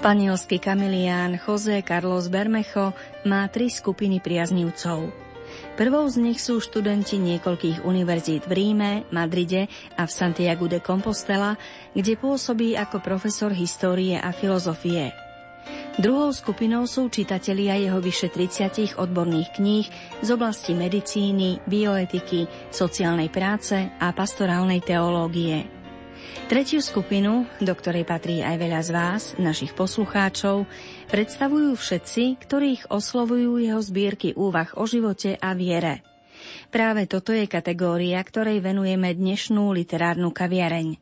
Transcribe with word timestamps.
Španielský 0.00 0.64
kamilián 0.64 1.36
José 1.36 1.84
Carlos 1.84 2.32
Bermejo 2.32 2.96
má 3.28 3.44
tri 3.52 3.68
skupiny 3.68 4.16
priaznívcov. 4.16 5.12
Prvou 5.76 6.08
z 6.08 6.16
nich 6.24 6.40
sú 6.40 6.56
študenti 6.56 7.20
niekoľkých 7.20 7.84
univerzít 7.84 8.48
v 8.48 8.52
Ríme, 8.56 9.04
Madride 9.12 9.68
a 10.00 10.08
v 10.08 10.12
Santiago 10.16 10.72
de 10.72 10.80
Compostela, 10.80 11.60
kde 11.92 12.16
pôsobí 12.16 12.80
ako 12.80 13.04
profesor 13.04 13.52
histórie 13.52 14.16
a 14.16 14.32
filozofie. 14.32 15.12
Druhou 16.00 16.32
skupinou 16.32 16.88
sú 16.88 17.12
čitatelia 17.12 17.76
jeho 17.76 18.00
vyše 18.00 18.32
30 18.32 18.96
odborných 18.96 19.52
kníh 19.60 19.84
z 20.24 20.28
oblasti 20.32 20.72
medicíny, 20.72 21.60
bioetiky, 21.68 22.72
sociálnej 22.72 23.28
práce 23.28 23.76
a 24.00 24.16
pastorálnej 24.16 24.80
teológie. 24.80 25.79
Tretiu 26.50 26.82
skupinu, 26.82 27.46
do 27.62 27.72
ktorej 27.72 28.02
patrí 28.02 28.42
aj 28.42 28.56
veľa 28.58 28.80
z 28.82 28.90
vás, 28.90 29.22
našich 29.38 29.70
poslucháčov, 29.78 30.66
predstavujú 31.06 31.78
všetci, 31.78 32.42
ktorých 32.42 32.90
oslovujú 32.90 33.62
jeho 33.62 33.78
zbierky 33.78 34.34
úvah 34.34 34.70
o 34.74 34.84
živote 34.84 35.38
a 35.38 35.54
viere. 35.54 36.02
Práve 36.74 37.06
toto 37.06 37.30
je 37.30 37.46
kategória, 37.46 38.18
ktorej 38.18 38.64
venujeme 38.64 39.14
dnešnú 39.14 39.70
literárnu 39.70 40.34
kaviareň. 40.34 40.98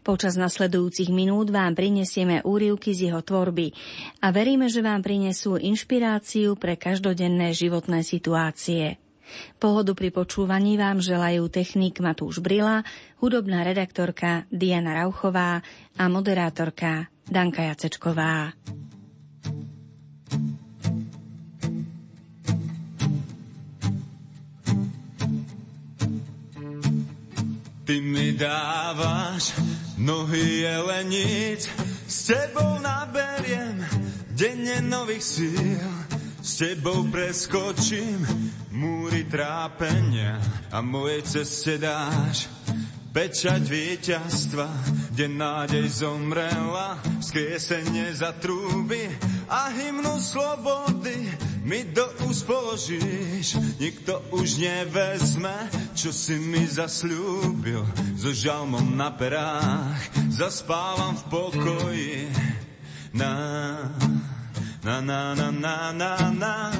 Počas 0.00 0.40
nasledujúcich 0.40 1.12
minút 1.12 1.52
vám 1.52 1.76
prinesieme 1.76 2.40
úrivky 2.40 2.96
z 2.96 3.12
jeho 3.12 3.20
tvorby 3.20 3.76
a 4.24 4.32
veríme, 4.32 4.72
že 4.72 4.80
vám 4.80 5.04
prinesú 5.04 5.60
inšpiráciu 5.60 6.56
pre 6.56 6.80
každodenné 6.80 7.52
životné 7.52 8.00
situácie. 8.00 8.96
Pohodu 9.56 9.92
pri 9.96 10.12
počúvaní 10.12 10.76
vám 10.76 11.02
želajú 11.02 11.48
technik 11.50 11.98
Matúš 12.02 12.38
Brila, 12.44 12.86
hudobná 13.20 13.64
redaktorka 13.64 14.44
Diana 14.52 14.94
Rauchová 15.02 15.60
a 15.96 16.04
moderátorka 16.06 17.08
Danka 17.26 17.66
Jacečková. 17.66 18.54
Ty 27.86 28.02
mi 28.02 28.34
dávaš 28.34 29.54
nohy 29.94 30.66
jelenic, 30.66 31.70
s 32.06 32.34
tebou 32.34 32.82
naberiem 32.82 33.78
denne 34.34 34.82
nových 34.82 35.22
síl, 35.22 35.86
s 36.46 36.62
tebou 36.62 37.02
preskočím 37.10 38.22
múry 38.70 39.26
trápenia 39.26 40.38
a 40.70 40.78
mojej 40.78 41.26
ceste 41.26 41.74
dáš 41.74 42.46
pečať 43.10 43.66
víťazstva, 43.66 44.70
kde 45.10 45.26
nádej 45.26 46.06
zomrela, 46.06 47.02
skriesenie 47.18 48.14
za 48.14 48.30
trúby 48.38 49.10
a 49.50 49.74
hymnu 49.74 50.22
slobody 50.22 51.34
mi 51.66 51.82
do 51.90 52.06
úst. 52.30 52.46
Nikto 53.82 54.30
už 54.30 54.62
nevezme, 54.62 55.66
čo 55.98 56.14
si 56.14 56.38
mi 56.38 56.62
zasľúbil, 56.62 57.82
so 58.14 58.30
žalmom 58.30 58.94
na 58.94 59.10
perách 59.10 60.30
zaspávam 60.30 61.18
v 61.18 61.24
pokoji. 61.26 62.16
Na, 63.16 63.32
na, 64.86 65.00
na, 65.02 65.34
na, 65.34 65.50
na, 65.50 65.90
na, 65.90 66.30
na, 66.30 66.70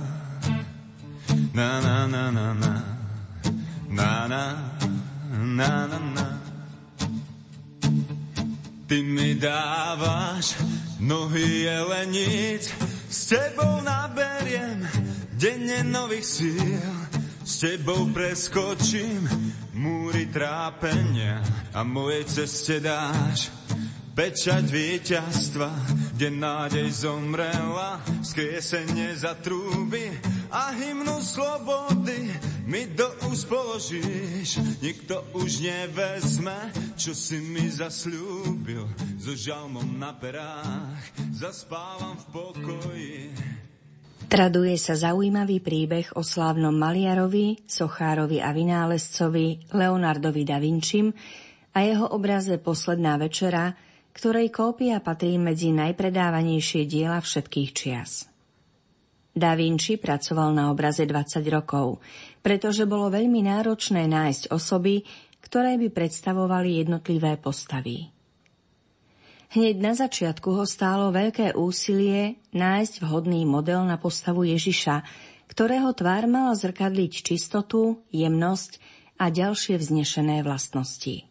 na 1.53 1.81
na 1.81 2.31
na 2.31 2.31
na 2.31 2.55
na 2.55 2.75
na 3.91 4.45
na 5.33 5.87
na 5.91 5.99
na 5.99 6.27
Ty 8.87 9.03
mi 9.03 9.35
dávaš 9.35 10.55
nohy 11.01 11.67
jelenic, 11.67 12.71
s 13.11 13.27
tebou 13.27 13.83
naberiem 13.83 14.87
denne 15.35 15.83
nových 15.83 16.25
síl, 16.25 16.95
s 17.43 17.59
tebou 17.59 18.07
preskočím 18.15 19.27
múry 19.83 20.31
trápenia 20.31 21.43
a 21.75 21.83
mojej 21.83 22.23
ceste 22.31 22.79
dáš 22.79 23.51
Pečať 24.13 24.69
víťazstva, 24.69 25.73
kde 26.13 26.29
nádej 26.37 27.09
zomrela, 27.09 27.97
skriesenie 28.21 29.17
za 29.17 29.33
trúby 29.41 30.05
a 30.53 30.69
hymnu 30.77 31.17
slobody 31.25 32.29
mi 32.69 32.93
do 32.93 33.09
úst 33.33 33.49
položíš. 33.49 34.61
Nikto 34.85 35.33
už 35.33 35.65
nevezme, 35.65 36.69
čo 36.93 37.17
si 37.17 37.41
mi 37.41 37.65
zasľúbil, 37.73 38.85
so 39.17 39.33
žalmom 39.33 39.97
na 39.97 40.13
perách 40.13 41.09
zaspávam 41.33 42.13
v 42.13 42.27
pokoji. 42.37 43.17
Traduje 44.33 44.81
sa 44.81 44.97
zaujímavý 44.97 45.61
príbeh 45.61 46.17
o 46.17 46.25
slávnom 46.25 46.73
maliarovi, 46.73 47.69
sochárovi 47.69 48.41
a 48.41 48.49
vynálezcovi 48.57 49.77
Leonardovi 49.77 50.41
da 50.49 50.57
Vincim 50.57 51.13
a 51.77 51.85
jeho 51.85 52.09
obraze 52.17 52.57
Posledná 52.57 53.21
večera, 53.21 53.77
ktorej 54.17 54.49
kópia 54.49 55.05
patrí 55.05 55.37
medzi 55.37 55.69
najpredávanejšie 55.77 56.89
diela 56.89 57.21
všetkých 57.21 57.71
čias. 57.77 58.25
Da 59.37 59.53
Vinci 59.53 60.01
pracoval 60.01 60.57
na 60.57 60.73
obraze 60.73 61.05
20 61.05 61.45
rokov, 61.53 62.01
pretože 62.41 62.89
bolo 62.89 63.13
veľmi 63.13 63.45
náročné 63.45 64.09
nájsť 64.09 64.49
osoby, 64.49 65.05
ktoré 65.45 65.77
by 65.77 65.93
predstavovali 65.93 66.81
jednotlivé 66.81 67.37
postavy. 67.37 68.12
Hneď 69.53 69.77
na 69.85 69.93
začiatku 69.93 70.49
ho 70.49 70.65
stálo 70.65 71.13
veľké 71.13 71.53
úsilie 71.53 72.41
nájsť 72.57 73.05
vhodný 73.05 73.45
model 73.45 73.85
na 73.85 74.01
postavu 74.01 74.49
Ježiša, 74.49 75.05
ktorého 75.53 75.93
tvár 75.93 76.25
mala 76.25 76.57
zrkadliť 76.57 77.13
čistotu, 77.21 78.01
jemnosť 78.09 78.81
a 79.21 79.29
ďalšie 79.29 79.77
vznešené 79.77 80.41
vlastnosti. 80.41 81.29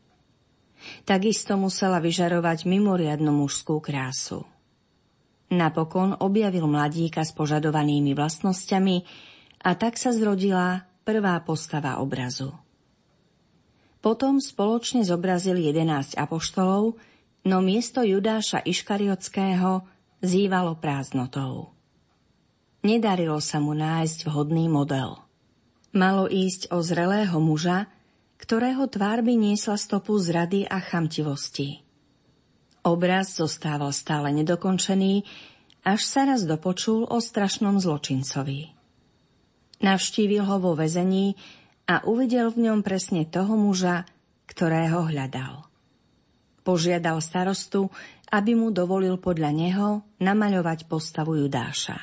Takisto 1.01 1.57
musela 1.57 1.97
vyžarovať 1.97 2.69
mimoriadnu 2.69 3.33
mužskú 3.33 3.81
krásu. 3.81 4.45
Napokon 5.49 6.13
objavil 6.21 6.69
mladíka 6.69 7.25
s 7.25 7.33
požadovanými 7.33 8.13
vlastnosťami 8.13 8.97
a 9.65 9.73
tak 9.73 9.97
sa 9.97 10.13
zrodila 10.13 10.85
prvá 11.01 11.41
postava 11.41 11.97
obrazu. 11.97 12.53
Potom 13.97 14.37
spoločne 14.37 15.01
zobrazil 15.01 15.57
11 15.57 16.21
apoštolov, 16.21 17.01
no 17.45 17.57
miesto 17.61 18.05
Judáša 18.05 18.61
Iškariotského 18.61 19.85
zývalo 20.21 20.77
prázdnotou. 20.77 21.73
Nedarilo 22.81 23.37
sa 23.41 23.61
mu 23.61 23.77
nájsť 23.77 24.25
vhodný 24.25 24.65
model. 24.65 25.21
Malo 25.93 26.25
ísť 26.25 26.73
o 26.73 26.81
zrelého 26.81 27.37
muža, 27.37 27.85
ktorého 28.41 28.89
tvár 28.89 29.21
by 29.21 29.33
niesla 29.37 29.77
stopu 29.77 30.17
zrady 30.17 30.65
a 30.65 30.81
chamtivosti. 30.81 31.85
Obraz 32.81 33.37
zostával 33.37 33.93
stále 33.93 34.33
nedokončený, 34.33 35.21
až 35.85 36.01
sa 36.01 36.25
raz 36.25 36.41
dopočul 36.49 37.05
o 37.05 37.21
strašnom 37.21 37.77
zločincovi. 37.77 38.73
Navštívil 39.81 40.45
ho 40.45 40.57
vo 40.57 40.73
vezení 40.73 41.37
a 41.85 42.01
uvidel 42.05 42.49
v 42.53 42.69
ňom 42.69 42.79
presne 42.81 43.25
toho 43.29 43.53
muža, 43.57 44.09
ktorého 44.49 45.09
hľadal. 45.09 45.70
Požiadal 46.61 47.19
starostu, 47.19 47.89
aby 48.29 48.55
mu 48.55 48.69
dovolil 48.69 49.17
podľa 49.17 49.51
neho 49.51 49.87
namaľovať 50.21 50.85
postavu 50.85 51.37
Judáša. 51.41 51.97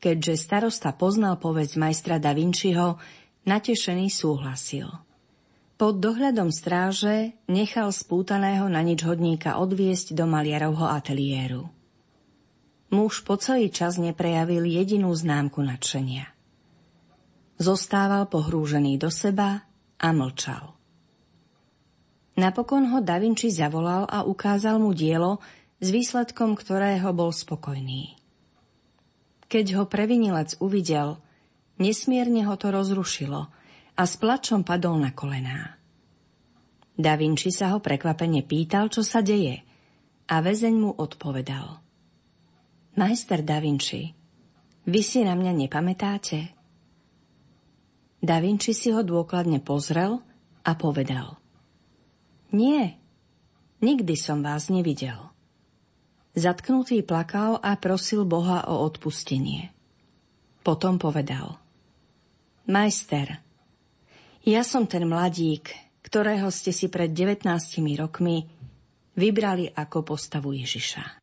Keďže 0.00 0.34
starosta 0.40 0.92
poznal 0.96 1.40
povesť 1.40 1.80
majstra 1.80 2.16
Da 2.20 2.36
Vinciho, 2.36 3.00
natešený 3.44 4.08
súhlasil– 4.08 4.88
pod 5.76 6.00
dohľadom 6.00 6.48
stráže 6.48 7.36
nechal 7.52 7.92
spútaného 7.92 8.64
na 8.64 8.80
nič 8.80 9.04
hodníka 9.04 9.60
odviesť 9.60 10.16
do 10.16 10.24
maliarovho 10.24 10.88
ateliéru. 10.88 11.68
Muž 12.88 13.20
po 13.20 13.36
celý 13.36 13.68
čas 13.68 14.00
neprejavil 14.00 14.64
jedinú 14.64 15.12
známku 15.12 15.60
nadšenia. 15.60 16.32
Zostával 17.60 18.24
pohrúžený 18.32 18.96
do 18.96 19.12
seba 19.12 19.68
a 20.00 20.08
mlčal. 20.16 20.75
Napokon 22.36 22.92
ho 22.92 23.00
Da 23.00 23.16
Vinci 23.16 23.48
zavolal 23.48 24.04
a 24.06 24.24
ukázal 24.24 24.76
mu 24.76 24.92
dielo, 24.92 25.40
s 25.80 25.88
výsledkom 25.92 26.56
ktorého 26.56 27.12
bol 27.16 27.32
spokojný. 27.32 28.16
Keď 29.48 29.66
ho 29.80 29.84
previnilec 29.88 30.56
uvidel, 30.60 31.20
nesmierne 31.80 32.44
ho 32.44 32.54
to 32.56 32.72
rozrušilo– 32.72 33.48
a 33.96 34.02
s 34.04 34.20
plačom 34.20 34.60
padol 34.60 35.00
na 35.00 35.10
kolená. 35.16 35.80
Da 36.96 37.16
Vinci 37.16 37.52
sa 37.52 37.72
ho 37.72 37.80
prekvapene 37.80 38.44
pýtal, 38.44 38.92
čo 38.92 39.00
sa 39.04 39.24
deje 39.24 39.64
a 40.28 40.34
väzeň 40.40 40.74
mu 40.76 40.90
odpovedal. 40.92 41.80
Majster 42.96 43.44
Da 43.44 43.60
Vinci, 43.60 44.08
vy 44.88 45.00
si 45.04 45.20
na 45.24 45.36
mňa 45.36 45.52
nepamätáte? 45.52 46.40
Da 48.20 48.40
Vinci 48.40 48.72
si 48.72 48.88
ho 48.92 49.04
dôkladne 49.04 49.60
pozrel 49.60 50.20
a 50.64 50.72
povedal. 50.72 51.36
Nie, 52.56 52.96
nikdy 53.84 54.16
som 54.16 54.40
vás 54.40 54.72
nevidel. 54.72 55.20
Zatknutý 56.32 57.04
plakal 57.04 57.60
a 57.60 57.76
prosil 57.76 58.24
Boha 58.24 58.64
o 58.72 58.80
odpustenie. 58.80 59.76
Potom 60.64 60.96
povedal. 60.96 61.60
Majster, 62.64 63.44
ja 64.40 64.64
som 64.64 64.88
ten 64.88 65.04
mladík, 65.04 65.68
ktorého 66.00 66.48
ste 66.48 66.72
si 66.72 66.88
pred 66.88 67.12
19 67.12 67.44
rokmi 68.00 68.48
vybrali 69.20 69.68
ako 69.76 70.16
postavu 70.16 70.56
Ježiša. 70.56 71.20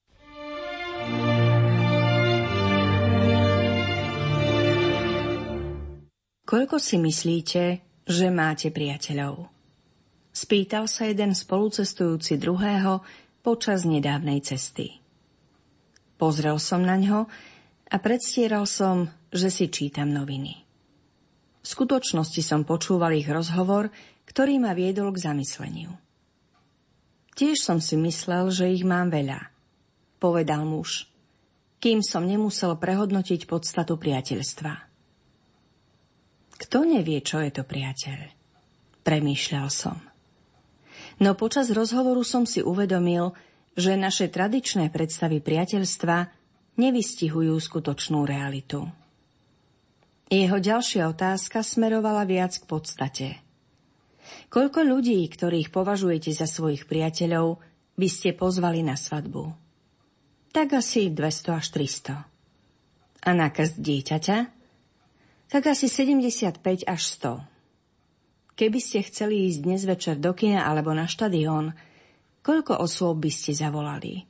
Koľko 6.45 6.77
si 6.77 7.01
myslíte, 7.01 7.63
že 8.05 8.27
máte 8.29 8.69
priateľov? 8.69 9.52
Spýtal 10.33 10.89
sa 10.89 11.05
jeden 11.05 11.37
spolucestujúci 11.37 12.41
druhého 12.41 13.05
počas 13.45 13.85
nedávnej 13.85 14.41
cesty. 14.41 14.97
Pozrel 16.17 16.57
som 16.57 16.81
na 16.81 16.97
ňo 16.97 17.29
a 17.93 17.95
predstieral 18.01 18.65
som, 18.65 19.13
že 19.29 19.53
si 19.53 19.69
čítam 19.69 20.09
noviny. 20.09 20.57
V 21.61 21.67
skutočnosti 21.69 22.41
som 22.41 22.65
počúval 22.65 23.13
ich 23.13 23.29
rozhovor, 23.29 23.93
ktorý 24.25 24.57
ma 24.57 24.73
viedol 24.73 25.13
k 25.13 25.29
zamysleniu. 25.29 25.93
Tiež 27.37 27.61
som 27.61 27.77
si 27.77 27.93
myslel, 28.01 28.49
že 28.49 28.73
ich 28.73 28.81
mám 28.81 29.13
veľa, 29.13 29.53
povedal 30.17 30.65
muž, 30.65 31.05
kým 31.77 32.01
som 32.01 32.25
nemusel 32.25 32.73
prehodnotiť 32.73 33.45
podstatu 33.45 34.01
priateľstva. 34.01 34.73
Kto 36.57 36.77
nevie, 36.87 37.19
čo 37.21 37.43
je 37.43 37.51
to 37.51 37.67
priateľ? 37.67 38.19
Premýšľal 39.03 39.67
som. 39.67 40.12
No 41.21 41.37
počas 41.37 41.69
rozhovoru 41.69 42.25
som 42.25 42.47
si 42.47 42.63
uvedomil, 42.65 43.33
že 43.73 43.97
naše 43.97 44.29
tradičné 44.29 44.93
predstavy 44.93 45.41
priateľstva 45.41 46.17
nevystihujú 46.77 47.53
skutočnú 47.53 48.25
realitu. 48.25 48.89
Jeho 50.33 50.57
ďalšia 50.57 51.09
otázka 51.13 51.61
smerovala 51.61 52.25
viac 52.25 52.57
k 52.57 52.65
podstate. 52.65 53.27
Koľko 54.49 54.81
ľudí, 54.81 55.21
ktorých 55.29 55.69
považujete 55.69 56.33
za 56.33 56.49
svojich 56.49 56.89
priateľov, 56.89 57.61
by 57.93 58.07
ste 58.09 58.33
pozvali 58.33 58.81
na 58.81 58.97
svadbu? 58.97 59.53
Tak 60.53 60.77
asi 60.77 61.13
200 61.13 61.59
až 61.59 61.65
300. 61.73 62.25
A 63.23 63.29
na 63.33 63.49
krst 63.53 63.77
dieťaťa? 63.77 64.37
Tak 65.49 65.63
asi 65.69 65.85
75 65.85 66.61
až 66.89 67.01
100. 67.21 67.52
Keby 68.53 68.79
ste 68.79 69.05
chceli 69.05 69.49
ísť 69.49 69.59
dnes 69.65 69.81
večer 69.85 70.15
do 70.21 70.31
kina 70.37 70.69
alebo 70.69 70.93
na 70.93 71.09
štadión, 71.09 71.73
Koľko 72.43 72.83
osôb 72.83 73.23
by 73.23 73.31
ste 73.31 73.55
zavolali? 73.55 74.27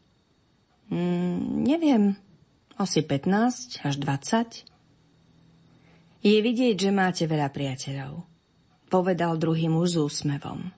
Mm, 0.93 1.65
neviem, 1.65 2.13
asi 2.77 3.01
15 3.01 3.81
až 3.81 3.95
20. 3.97 4.69
Je 6.21 6.37
vidieť, 6.37 6.77
že 6.77 6.93
máte 6.93 7.25
veľa 7.25 7.49
priateľov, 7.49 8.21
povedal 8.93 9.41
druhý 9.41 9.65
muž 9.65 9.97
s 9.97 9.99
úsmevom. 9.99 10.69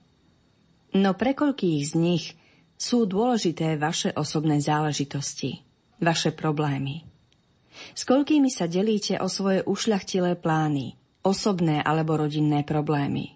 No 0.95 1.11
pre 1.19 1.35
koľkých 1.35 1.91
z 1.91 1.93
nich 1.99 2.25
sú 2.79 3.03
dôležité 3.03 3.75
vaše 3.75 4.15
osobné 4.15 4.63
záležitosti, 4.63 5.59
vaše 5.99 6.31
problémy. 6.31 7.03
S 7.91 8.07
koľkými 8.07 8.47
sa 8.47 8.71
delíte 8.71 9.19
o 9.19 9.27
svoje 9.27 9.59
ušľachtilé 9.67 10.39
plány, 10.39 10.95
osobné 11.27 11.83
alebo 11.83 12.15
rodinné 12.15 12.63
problémy. 12.63 13.34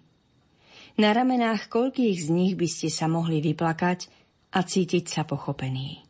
Na 1.00 1.16
ramenách 1.16 1.72
koľkých 1.72 2.18
z 2.20 2.28
nich 2.28 2.52
by 2.60 2.68
ste 2.68 2.92
sa 2.92 3.08
mohli 3.08 3.40
vyplakať 3.40 4.12
a 4.52 4.60
cítiť 4.60 5.08
sa 5.08 5.24
pochopený. 5.24 6.04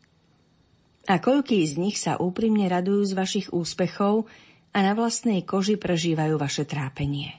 A 1.07 1.15
koľký 1.23 1.63
z 1.63 1.79
nich 1.79 1.95
sa 1.95 2.19
úprimne 2.19 2.67
radujú 2.67 3.07
z 3.07 3.13
vašich 3.15 3.47
úspechov 3.55 4.27
a 4.75 4.77
na 4.83 4.91
vlastnej 4.91 5.47
koži 5.47 5.79
prežívajú 5.79 6.35
vaše 6.35 6.67
trápenie. 6.67 7.31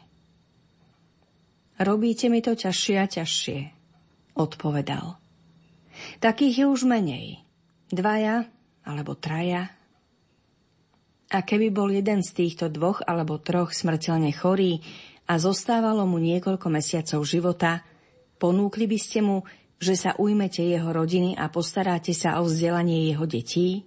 Robíte 1.77 2.33
mi 2.33 2.41
to 2.41 2.57
ťažšie 2.57 2.97
a 2.97 3.07
ťažšie, 3.21 3.59
odpovedal. 4.33 5.21
Takých 6.25 6.65
je 6.65 6.67
už 6.73 6.89
menej. 6.89 7.45
Dvaja 7.93 8.49
alebo 8.89 9.13
traja. 9.13 9.69
A 11.29 11.39
keby 11.45 11.69
bol 11.69 11.93
jeden 11.93 12.25
z 12.25 12.33
týchto 12.33 12.73
dvoch 12.73 13.05
alebo 13.05 13.37
troch 13.37 13.77
smrteľne 13.77 14.33
chorý, 14.33 14.81
a 15.27 15.35
zostávalo 15.39 16.05
mu 16.05 16.19
niekoľko 16.19 16.67
mesiacov 16.71 17.23
života, 17.23 17.85
ponúkli 18.43 18.91
by 18.91 18.99
ste 18.99 19.21
mu, 19.23 19.47
že 19.83 19.99
sa 19.99 20.15
ujmete 20.19 20.63
jeho 20.63 20.91
rodiny 20.91 21.35
a 21.35 21.51
postaráte 21.51 22.15
sa 22.15 22.39
o 22.39 22.47
vzdelanie 22.47 23.11
jeho 23.11 23.27
detí? 23.27 23.87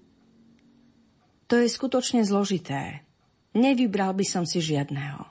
To 1.48 1.60
je 1.62 1.68
skutočne 1.70 2.26
zložité. 2.28 3.06
Nevybral 3.56 4.12
by 4.12 4.26
som 4.28 4.44
si 4.44 4.60
žiadného. 4.60 5.24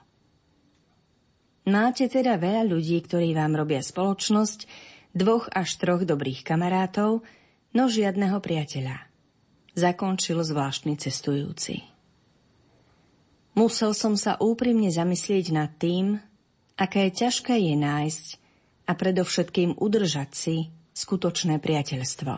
Máte 1.69 2.09
teda 2.13 2.37
veľa 2.37 2.69
ľudí, 2.69 3.01
ktorí 3.01 3.33
vám 3.33 3.57
robia 3.57 3.81
spoločnosť, 3.81 4.69
dvoch 5.17 5.49
až 5.49 5.81
troch 5.81 6.05
dobrých 6.05 6.45
kamarátov, 6.45 7.25
no 7.73 7.85
žiadneho 7.89 8.37
priateľa. 8.41 9.09
Zakončil 9.73 10.45
zvláštny 10.45 11.01
cestujúci. 11.01 11.94
Musel 13.55 13.95
som 13.95 14.19
sa 14.19 14.35
úprimne 14.43 14.91
zamyslieť 14.91 15.55
nad 15.55 15.71
tým, 15.79 16.19
aké 16.75 17.07
ťažké 17.15 17.55
je 17.55 17.75
nájsť 17.79 18.27
a 18.91 18.93
predovšetkým 18.99 19.79
udržať 19.79 20.31
si 20.35 20.57
skutočné 20.91 21.63
priateľstvo. 21.63 22.35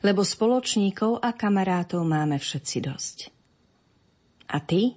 Lebo 0.00 0.24
spoločníkov 0.24 1.20
a 1.20 1.36
kamarátov 1.36 2.08
máme 2.08 2.40
všetci 2.40 2.76
dosť. 2.80 3.18
A 4.48 4.64
ty? 4.64 4.96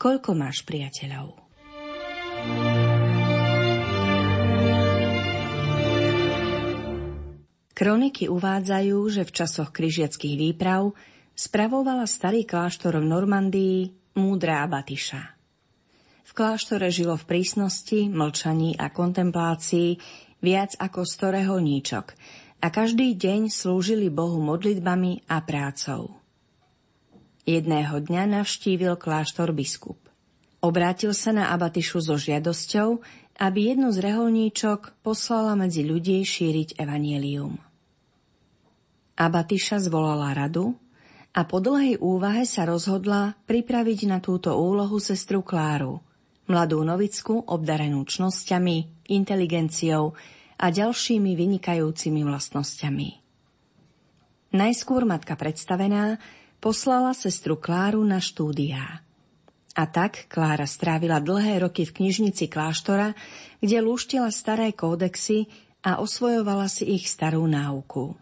Koľko 0.00 0.32
máš 0.32 0.64
priateľov? 0.64 1.36
Kroniky 7.76 8.32
uvádzajú, 8.32 8.98
že 9.12 9.22
v 9.28 9.34
časoch 9.36 9.68
križiackých 9.76 10.36
výprav 10.40 10.96
spravovala 11.36 12.08
starý 12.08 12.48
kláštor 12.48 12.96
v 12.96 13.12
Normandii 13.12 14.05
múdra 14.16 14.64
Abatiša. 14.64 15.22
V 16.26 16.30
kláštore 16.34 16.90
žilo 16.90 17.14
v 17.14 17.28
prísnosti, 17.28 18.10
mlčaní 18.10 18.74
a 18.74 18.90
kontemplácii 18.90 20.00
viac 20.42 20.74
ako 20.80 21.06
sto 21.06 21.30
reholníčok 21.30 22.06
a 22.60 22.66
každý 22.72 23.14
deň 23.14 23.52
slúžili 23.52 24.08
Bohu 24.08 24.40
modlitbami 24.42 25.28
a 25.28 25.44
prácou. 25.44 26.18
Jedného 27.46 28.02
dňa 28.02 28.42
navštívil 28.42 28.98
kláštor 28.98 29.54
biskup. 29.54 30.00
Obrátil 30.58 31.14
sa 31.14 31.30
na 31.30 31.54
Abatišu 31.54 32.02
so 32.02 32.18
žiadosťou, 32.18 32.98
aby 33.38 33.76
jednu 33.76 33.94
z 33.94 34.02
reholníčok 34.02 34.98
poslala 35.04 35.54
medzi 35.54 35.86
ľudí 35.86 36.24
šíriť 36.26 36.80
evanielium. 36.80 37.60
Abatiša 39.16 39.78
zvolala 39.78 40.34
radu 40.34 40.74
a 41.36 41.44
po 41.44 41.60
dlhej 41.60 42.00
úvahe 42.00 42.48
sa 42.48 42.64
rozhodla 42.64 43.36
pripraviť 43.44 44.08
na 44.08 44.24
túto 44.24 44.56
úlohu 44.56 44.96
sestru 44.96 45.44
Kláru, 45.44 46.00
mladú 46.48 46.80
novicku 46.80 47.44
obdarenú 47.44 48.08
čnosťami, 48.08 49.06
inteligenciou 49.12 50.16
a 50.56 50.66
ďalšími 50.72 51.36
vynikajúcimi 51.36 52.24
vlastnosťami. 52.24 53.08
Najskôr 54.56 55.04
matka 55.04 55.36
predstavená 55.36 56.16
poslala 56.56 57.12
sestru 57.12 57.60
Kláru 57.60 58.00
na 58.00 58.16
štúdiá. 58.16 59.04
A 59.76 59.84
tak 59.84 60.32
Klára 60.32 60.64
strávila 60.64 61.20
dlhé 61.20 61.60
roky 61.60 61.84
v 61.84 62.00
knižnici 62.00 62.48
kláštora, 62.48 63.12
kde 63.60 63.84
lúštila 63.84 64.32
staré 64.32 64.72
kódexy 64.72 65.52
a 65.84 66.00
osvojovala 66.00 66.72
si 66.72 66.96
ich 66.96 67.12
starú 67.12 67.44
náuku. 67.44 68.16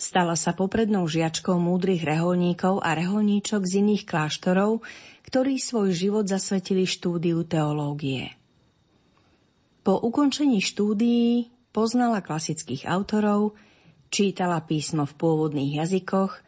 Stala 0.00 0.32
sa 0.32 0.56
poprednou 0.56 1.04
žiačkou 1.04 1.60
múdrych 1.60 2.00
reholníkov 2.00 2.80
a 2.80 2.96
reholníčok 2.96 3.68
z 3.68 3.84
iných 3.84 4.08
kláštorov, 4.08 4.80
ktorí 5.28 5.60
svoj 5.60 5.92
život 5.92 6.24
zasvetili 6.24 6.88
štúdiu 6.88 7.44
teológie. 7.44 8.32
Po 9.84 10.00
ukončení 10.00 10.64
štúdií 10.64 11.52
poznala 11.68 12.24
klasických 12.24 12.88
autorov, 12.88 13.52
čítala 14.08 14.64
písmo 14.64 15.04
v 15.04 15.12
pôvodných 15.20 15.84
jazykoch, 15.84 16.40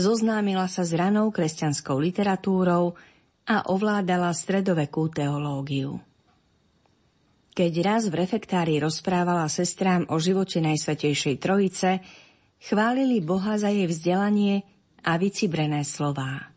zoznámila 0.00 0.64
sa 0.72 0.88
s 0.88 0.96
ranou 0.96 1.28
kresťanskou 1.28 2.00
literatúrou 2.00 2.96
a 3.44 3.68
ovládala 3.68 4.32
stredovekú 4.32 5.12
teológiu. 5.12 6.00
Keď 7.52 7.72
raz 7.84 8.08
v 8.08 8.16
refektári 8.16 8.80
rozprávala 8.80 9.44
sestrám 9.52 10.08
o 10.08 10.16
živote 10.16 10.64
Najsvetejšej 10.64 11.36
Trojice, 11.36 12.00
chválili 12.64 13.20
Boha 13.20 13.60
za 13.60 13.68
jej 13.68 13.84
vzdelanie 13.84 14.64
a 15.04 15.20
vycibrené 15.20 15.84
slová. 15.84 16.48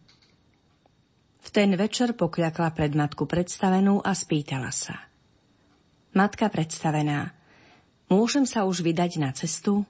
V 1.44 1.50
ten 1.52 1.76
večer 1.76 2.16
pokľakla 2.16 2.70
pred 2.72 2.96
matku 2.96 3.28
predstavenú 3.28 4.00
a 4.00 4.16
spýtala 4.16 4.72
sa. 4.72 5.08
Matka 6.16 6.48
predstavená, 6.48 7.38
Môžem 8.08 8.48
sa 8.48 8.64
už 8.64 8.88
vydať 8.88 9.20
na 9.20 9.36
cestu? 9.36 9.84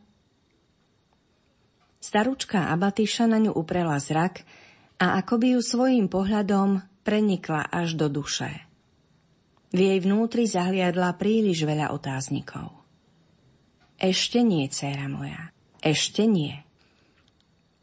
Staručka 2.01 2.73
Abatyša 2.73 3.29
na 3.29 3.37
ňu 3.37 3.53
uprela 3.53 4.01
zrak 4.01 4.41
a 4.97 5.21
akoby 5.21 5.53
ju 5.53 5.61
svojím 5.61 6.09
pohľadom 6.09 6.81
prenikla 7.05 7.69
až 7.69 7.93
do 7.93 8.09
duše. 8.09 8.49
V 9.69 9.79
jej 9.85 9.99
vnútri 10.01 10.49
zahliadla 10.49 11.13
príliš 11.13 11.61
veľa 11.61 11.93
otáznikov. 11.93 12.73
Ešte 14.01 14.41
nie, 14.41 14.65
dcéra 14.65 15.05
moja, 15.05 15.53
ešte 15.91 16.27
nie. 16.27 16.55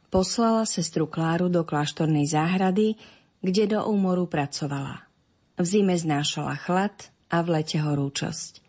Poslala 0.08 0.62
sestru 0.62 1.10
Kláru 1.10 1.50
do 1.50 1.66
kláštornej 1.66 2.30
záhrady, 2.30 2.94
kde 3.42 3.76
do 3.76 3.80
úmoru 3.84 4.30
pracovala. 4.30 5.04
V 5.58 5.64
zime 5.66 5.98
znášala 5.98 6.56
chlad 6.58 6.94
a 7.28 7.42
v 7.42 7.60
lete 7.60 7.82
horúčosť. 7.82 8.64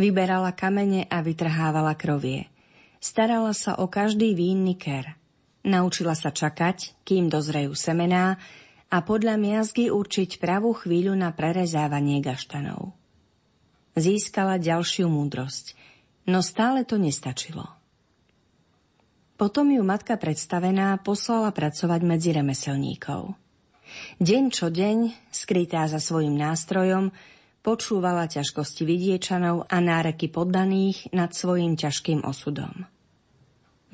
Vyberala 0.00 0.56
kamene 0.56 1.06
a 1.06 1.22
vytrhávala 1.22 1.94
krovie. 1.94 2.48
Starala 2.98 3.54
sa 3.54 3.78
o 3.78 3.86
každý 3.86 4.34
vínny 4.34 4.74
ker. 4.74 5.14
Naučila 5.62 6.18
sa 6.18 6.34
čakať, 6.34 7.04
kým 7.06 7.30
dozrejú 7.30 7.76
semená 7.78 8.40
a 8.88 8.96
podľa 9.04 9.36
miazgy 9.38 9.92
určiť 9.92 10.40
pravú 10.40 10.72
chvíľu 10.72 11.14
na 11.14 11.30
prerezávanie 11.30 12.24
gaštanov. 12.24 12.96
Získala 13.94 14.56
ďalšiu 14.56 15.06
múdrosť, 15.10 15.76
no 16.26 16.42
stále 16.42 16.82
to 16.88 16.96
nestačilo. 16.96 17.77
Potom 19.38 19.70
ju 19.70 19.86
matka 19.86 20.18
predstavená 20.18 20.98
poslala 20.98 21.54
pracovať 21.54 22.00
medzi 22.02 22.34
remeselníkov. 22.34 23.38
Deň 24.18 24.44
čo 24.50 24.66
deň, 24.66 25.30
skrytá 25.30 25.86
za 25.86 26.02
svojim 26.02 26.34
nástrojom, 26.34 27.14
počúvala 27.62 28.26
ťažkosti 28.26 28.82
vidiečanov 28.82 29.70
a 29.70 29.78
náreky 29.78 30.26
poddaných 30.26 31.14
nad 31.14 31.30
svojim 31.30 31.78
ťažkým 31.78 32.26
osudom. 32.26 32.90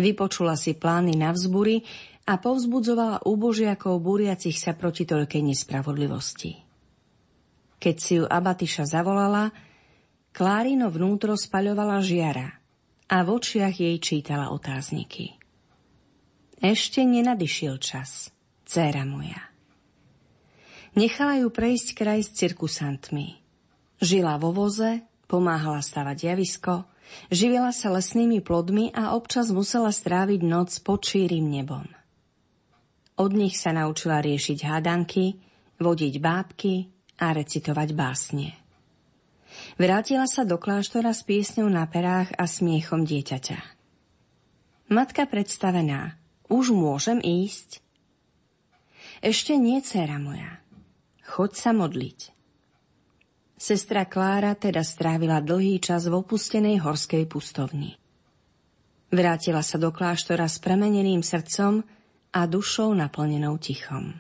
Vypočula 0.00 0.56
si 0.56 0.72
plány 0.80 1.12
na 1.12 1.36
vzbury 1.36 1.84
a 2.24 2.40
povzbudzovala 2.40 3.28
úbožiakov 3.28 4.00
búriacich 4.00 4.56
sa 4.56 4.72
proti 4.72 5.04
toľkej 5.04 5.44
nespravodlivosti. 5.44 6.56
Keď 7.84 7.96
si 8.00 8.16
ju 8.16 8.24
Abatyša 8.24 8.88
zavolala, 8.88 9.52
Klárino 10.32 10.88
vnútro 10.88 11.36
spaľovala 11.36 12.00
žiara 12.00 12.63
a 13.10 13.16
v 13.24 13.28
očiach 13.28 13.74
jej 13.74 13.96
čítala 14.00 14.52
otázniky. 14.52 15.36
Ešte 16.60 17.04
nenadišiel 17.04 17.76
čas, 17.80 18.32
dcéra 18.64 19.04
moja. 19.04 19.52
Nechala 20.94 21.42
ju 21.42 21.50
prejsť 21.50 21.88
kraj 21.92 22.20
s 22.24 22.30
cirkusantmi– 22.38 23.28
Žila 24.04 24.36
vo 24.36 24.50
voze, 24.50 25.06
pomáhala 25.30 25.80
stavať 25.80 26.34
javisko, 26.34 26.84
živila 27.32 27.70
sa 27.70 27.88
lesnými 27.94 28.44
plodmi 28.44 28.92
a 28.92 29.14
občas 29.14 29.48
musela 29.54 29.88
stráviť 29.88 30.44
noc 30.44 30.76
pod 30.82 31.00
šírim 31.06 31.46
nebom. 31.46 31.88
Od 33.16 33.30
nich 33.32 33.56
sa 33.56 33.70
naučila 33.70 34.18
riešiť 34.20 34.58
hádanky, 34.66 35.38
vodiť 35.78 36.14
bábky 36.18 36.90
a 37.22 37.30
recitovať 37.30 37.88
básne. 37.94 38.52
Vrátila 39.78 40.26
sa 40.30 40.46
do 40.46 40.60
kláštora 40.60 41.10
s 41.10 41.26
piesňou 41.26 41.66
na 41.66 41.86
perách 41.86 42.30
a 42.38 42.44
smiechom 42.46 43.02
dieťaťa. 43.02 43.58
Matka 44.92 45.24
predstavená, 45.24 46.20
už 46.52 46.76
môžem 46.76 47.18
ísť? 47.24 47.80
Ešte 49.24 49.56
nie, 49.56 49.80
dcera 49.80 50.20
moja. 50.20 50.60
Choď 51.24 51.50
sa 51.56 51.70
modliť. 51.72 52.34
Sestra 53.56 54.04
Klára 54.04 54.52
teda 54.52 54.84
strávila 54.84 55.40
dlhý 55.40 55.80
čas 55.80 56.04
v 56.04 56.20
opustenej 56.20 56.84
horskej 56.84 57.24
pustovni. 57.24 57.96
Vrátila 59.08 59.64
sa 59.64 59.80
do 59.80 59.88
kláštora 59.94 60.44
s 60.44 60.60
premeneným 60.60 61.24
srdcom 61.24 61.80
a 62.34 62.40
dušou 62.44 62.92
naplnenou 62.92 63.56
tichom. 63.62 64.18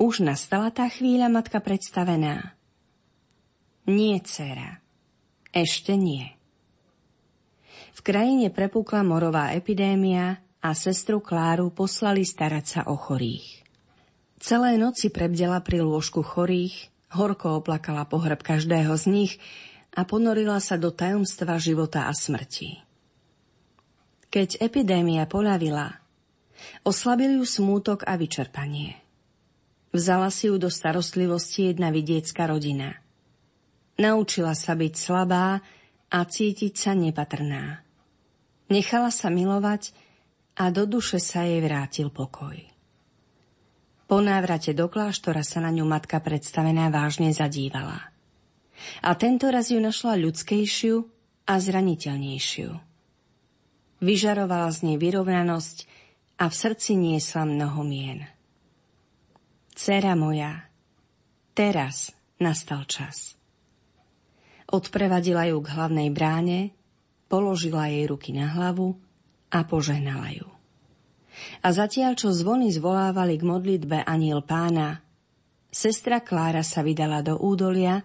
Už 0.00 0.24
nastala 0.24 0.74
tá 0.74 0.88
chvíľa, 0.90 1.28
matka 1.30 1.60
predstavená. 1.60 2.55
Nie, 3.86 4.18
dcera. 4.18 4.82
Ešte 5.54 5.94
nie. 5.94 6.26
V 7.94 8.00
krajine 8.02 8.50
prepukla 8.50 9.06
morová 9.06 9.54
epidémia 9.54 10.42
a 10.58 10.74
sestru 10.74 11.22
Kláru 11.22 11.70
poslali 11.70 12.26
starať 12.26 12.64
sa 12.66 12.80
o 12.90 12.98
chorých. 12.98 13.62
Celé 14.42 14.76
noci 14.76 15.08
prebdela 15.08 15.62
pri 15.62 15.86
lôžku 15.86 16.20
chorých, 16.20 16.90
Horko 17.14 17.62
oplakala 17.62 18.04
pohreb 18.04 18.42
každého 18.42 18.92
z 18.98 19.04
nich 19.06 19.32
a 19.94 20.02
ponorila 20.02 20.58
sa 20.58 20.74
do 20.76 20.90
tajomstva 20.90 21.56
života 21.56 22.10
a 22.10 22.12
smrti. 22.12 22.82
Keď 24.28 24.60
epidémia 24.60 25.24
poľavila, 25.24 26.02
oslabil 26.82 27.38
ju 27.38 27.44
smútok 27.46 28.04
a 28.04 28.18
vyčerpanie. 28.18 28.98
Vzala 29.94 30.28
si 30.28 30.50
ju 30.50 30.58
do 30.60 30.68
starostlivosti 30.68 31.72
jedna 31.72 31.88
vidiecka 31.94 32.44
rodina. 32.44 33.05
Naučila 33.96 34.52
sa 34.52 34.76
byť 34.76 34.92
slabá 34.92 35.56
a 36.12 36.18
cítiť 36.20 36.74
sa 36.76 36.92
nepatrná. 36.92 37.80
Nechala 38.68 39.08
sa 39.08 39.32
milovať 39.32 39.96
a 40.60 40.68
do 40.68 40.84
duše 40.84 41.16
sa 41.16 41.48
jej 41.48 41.62
vrátil 41.64 42.12
pokoj. 42.12 42.56
Po 44.06 44.18
návrate 44.22 44.70
do 44.70 44.86
kláštora 44.86 45.42
sa 45.42 45.58
na 45.64 45.74
ňu 45.74 45.82
matka 45.82 46.22
predstavená 46.22 46.92
vážne 46.94 47.32
zadívala. 47.34 48.14
A 49.02 49.10
tento 49.16 49.50
raz 49.50 49.72
ju 49.72 49.80
našla 49.82 50.20
ľudskejšiu 50.20 50.94
a 51.48 51.54
zraniteľnejšiu. 51.56 52.70
Vyžarovala 54.04 54.70
z 54.76 54.78
nej 54.92 54.96
vyrovnanosť 55.00 55.76
a 56.36 56.52
v 56.52 56.54
srdci 56.54 56.92
niesla 57.00 57.48
mnoho 57.48 57.80
mien. 57.80 58.28
Cera 59.72 60.12
moja, 60.12 60.68
teraz 61.56 62.12
nastal 62.36 62.84
čas. 62.84 63.35
Odprevadila 64.66 65.46
ju 65.46 65.62
k 65.62 65.72
hlavnej 65.72 66.10
bráne, 66.10 66.74
položila 67.30 67.86
jej 67.86 68.06
ruky 68.10 68.34
na 68.34 68.50
hlavu 68.50 68.98
a 69.50 69.62
požehnala 69.62 70.34
ju. 70.34 70.48
A 71.62 71.68
zatiaľ, 71.70 72.16
čo 72.16 72.32
zvony 72.32 72.72
zvolávali 72.72 73.36
k 73.36 73.44
modlitbe 73.44 74.02
aniel 74.02 74.42
pána, 74.42 75.04
sestra 75.68 76.24
Klára 76.24 76.64
sa 76.64 76.80
vydala 76.80 77.20
do 77.20 77.36
údolia, 77.36 78.00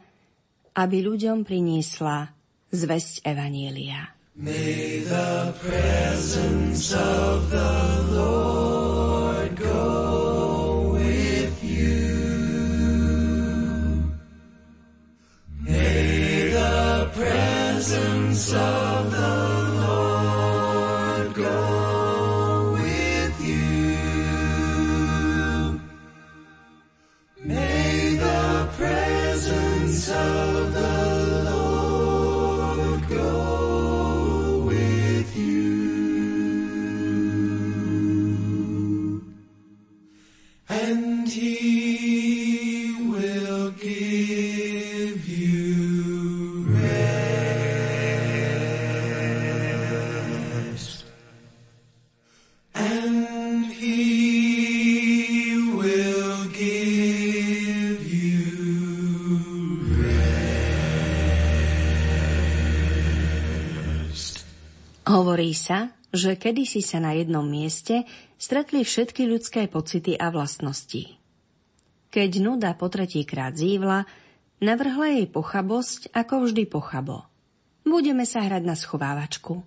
aby 0.76 0.98
ľuďom 1.02 1.48
priniesla 1.48 2.30
zväzť 2.72 3.24
Evanielia. 3.24 4.12
May 4.36 5.04
the 5.04 5.52
presence 5.60 6.96
of 6.96 7.52
the 7.52 7.71
Hovorí 65.42 65.58
sa, 65.58 65.90
že 66.14 66.38
kedysi 66.38 66.86
sa 66.86 67.02
na 67.02 67.18
jednom 67.18 67.42
mieste 67.42 68.06
stretli 68.38 68.86
všetky 68.86 69.26
ľudské 69.26 69.66
pocity 69.66 70.14
a 70.14 70.30
vlastnosti. 70.30 71.18
Keď 72.14 72.32
nuda 72.46 72.78
po 72.78 72.94
tretíkrát 72.94 73.58
zívla, 73.58 74.06
navrhla 74.62 75.18
jej 75.18 75.26
pochabosť 75.26 76.14
ako 76.14 76.46
vždy 76.46 76.70
pochabo. 76.70 77.26
Budeme 77.82 78.30
sa 78.30 78.46
hrať 78.46 78.70
na 78.70 78.78
schovávačku. 78.78 79.66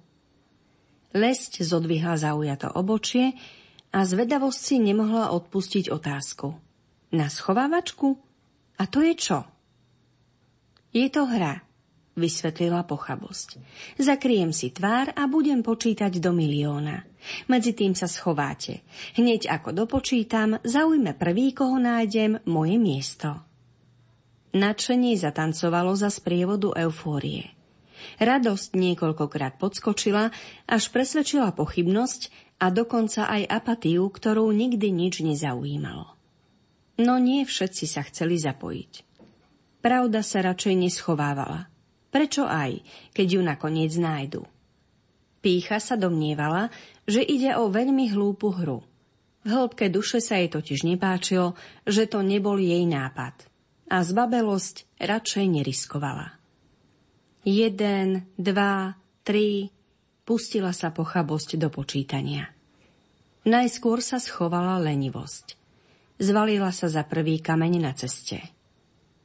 Lesť 1.11 1.67
zodvihla 1.67 2.23
zaujato 2.23 2.71
obočie 2.71 3.35
a 3.91 4.07
zvedavosť 4.07 4.61
si 4.63 4.77
nemohla 4.79 5.35
odpustiť 5.35 5.91
otázku. 5.91 6.55
Na 7.19 7.27
schovávačku? 7.27 8.15
A 8.79 8.87
to 8.87 9.03
je 9.03 9.19
čo? 9.19 9.43
Je 10.95 11.11
to 11.11 11.27
hra. 11.27 11.67
Vysvetlila 12.15 12.87
pochabosť. 12.87 13.59
Zakryjem 13.99 14.55
si 14.55 14.71
tvár 14.71 15.15
a 15.15 15.27
budem 15.27 15.63
počítať 15.63 16.19
do 16.19 16.31
milióna. 16.31 17.03
Medzi 17.51 17.75
tým 17.75 17.99
sa 17.99 18.07
schováte. 18.07 18.87
Hneď 19.19 19.51
ako 19.51 19.85
dopočítam, 19.85 20.63
zaujme 20.63 21.15
prvý, 21.19 21.51
koho 21.55 21.79
nájdem, 21.79 22.39
moje 22.47 22.77
miesto. 22.79 23.43
Nadšenie 24.55 25.19
zatancovalo 25.19 25.99
za 25.99 26.15
sprievodu 26.15 26.71
eufórie. 26.79 27.51
Radosť 28.23 28.79
niekoľkokrát 28.79 29.59
podskočila, 29.59 30.31
až 30.71 30.85
presvedčila 30.95 31.51
pochybnosť 31.51 32.31
a 32.63 32.71
dokonca 32.71 33.27
aj 33.27 33.51
apatiu, 33.51 34.07
ktorú 34.07 34.47
nikdy 34.55 34.95
nič 34.95 35.27
nezaujímalo. 35.27 36.15
No 37.03 37.19
nie 37.19 37.43
všetci 37.43 37.85
sa 37.91 38.07
chceli 38.07 38.39
zapojiť. 38.39 38.93
Pravda 39.83 40.23
sa 40.23 40.47
radšej 40.47 40.75
neschovávala. 40.87 41.74
Prečo 42.15 42.47
aj, 42.47 42.79
keď 43.11 43.27
ju 43.27 43.41
nakoniec 43.43 43.91
nájdu? 43.99 44.47
Pícha 45.43 45.83
sa 45.83 45.99
domnievala, 45.99 46.71
že 47.11 47.27
ide 47.27 47.59
o 47.59 47.67
veľmi 47.67 48.15
hlúpu 48.15 48.55
hru. 48.55 48.87
V 49.43 49.49
hĺbke 49.51 49.91
duše 49.91 50.23
sa 50.23 50.39
jej 50.39 50.47
totiž 50.47 50.87
nepáčilo, 50.87 51.59
že 51.83 52.07
to 52.07 52.23
nebol 52.23 52.55
jej 52.55 52.87
nápad. 52.87 53.51
A 53.91 54.01
zbabelosť 54.07 55.03
radšej 55.03 55.47
neriskovala. 55.59 56.39
Jeden, 57.45 58.31
dva, 58.39 58.95
tri, 59.27 59.69
pustila 60.23 60.71
sa 60.71 60.95
pochabosť 60.95 61.61
do 61.61 61.69
počítania. 61.69 62.49
Najskôr 63.45 64.01
sa 64.01 64.17
schovala 64.17 64.81
lenivosť. 64.81 65.59
Zvalila 66.17 66.71
sa 66.71 66.87
za 66.89 67.05
prvý 67.05 67.43
kameň 67.43 67.75
na 67.83 67.93
ceste. 67.93 68.41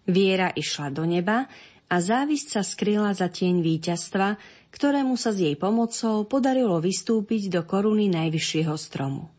Viera 0.09 0.51
išla 0.51 0.91
do 0.91 1.05
neba 1.05 1.47
a 1.89 1.95
závisť 1.97 2.47
sa 2.53 2.61
skryla 2.61 3.11
za 3.17 3.27
tieň 3.27 3.65
víťazstva, 3.65 4.37
ktorému 4.69 5.17
sa 5.17 5.33
s 5.33 5.41
jej 5.41 5.57
pomocou 5.57 6.21
podarilo 6.29 6.77
vystúpiť 6.77 7.49
do 7.49 7.61
koruny 7.65 8.07
najvyššieho 8.13 8.75
stromu. 8.77 9.33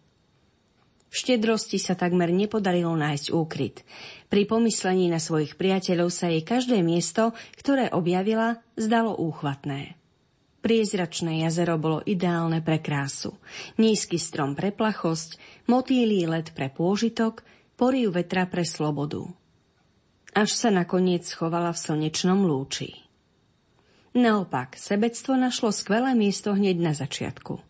V 1.11 1.15
štedrosti 1.15 1.79
sa 1.83 1.99
takmer 1.99 2.31
nepodarilo 2.31 2.95
nájsť 2.95 3.27
úkryt. 3.35 3.83
Pri 4.31 4.47
pomyslení 4.47 5.11
na 5.11 5.19
svojich 5.19 5.59
priateľov 5.59 6.11
sa 6.11 6.31
jej 6.31 6.43
každé 6.43 6.87
miesto, 6.87 7.35
ktoré 7.59 7.91
objavila, 7.91 8.63
zdalo 8.79 9.19
úchvatné. 9.19 9.99
Priezračné 10.63 11.43
jazero 11.43 11.81
bolo 11.83 11.99
ideálne 12.07 12.63
pre 12.63 12.79
krásu. 12.79 13.35
Nízky 13.81 14.23
strom 14.23 14.55
pre 14.55 14.71
plachosť, 14.71 15.41
motýlý 15.67 16.31
let 16.31 16.55
pre 16.55 16.71
pôžitok, 16.71 17.43
poriu 17.75 18.15
vetra 18.15 18.47
pre 18.47 18.63
slobodu 18.63 19.40
až 20.35 20.51
sa 20.55 20.69
nakoniec 20.71 21.27
schovala 21.27 21.75
v 21.75 21.83
slnečnom 21.83 22.47
lúči. 22.47 23.07
Naopak, 24.11 24.75
sebectvo 24.75 25.39
našlo 25.39 25.71
skvelé 25.71 26.19
miesto 26.19 26.51
hneď 26.51 26.77
na 26.83 26.93
začiatku. 26.95 27.63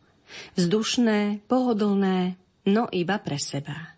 Vzdušné, 0.57 1.45
pohodlné, 1.45 2.41
no 2.65 2.89
iba 2.89 3.21
pre 3.21 3.37
seba. 3.37 3.97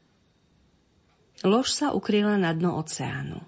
Lož 1.46 1.70
sa 1.70 1.94
ukryla 1.94 2.38
na 2.38 2.50
dno 2.50 2.78
oceánu. 2.78 3.38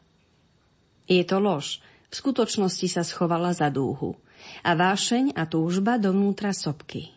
Je 1.10 1.22
to 1.26 1.42
lož, 1.42 1.82
v 2.10 2.14
skutočnosti 2.14 2.86
sa 2.86 3.02
schovala 3.02 3.50
za 3.50 3.70
dúhu 3.70 4.14
a 4.62 4.70
vášeň 4.78 5.34
a 5.34 5.42
túžba 5.50 5.98
dovnútra 5.98 6.54
sopky. 6.54 7.10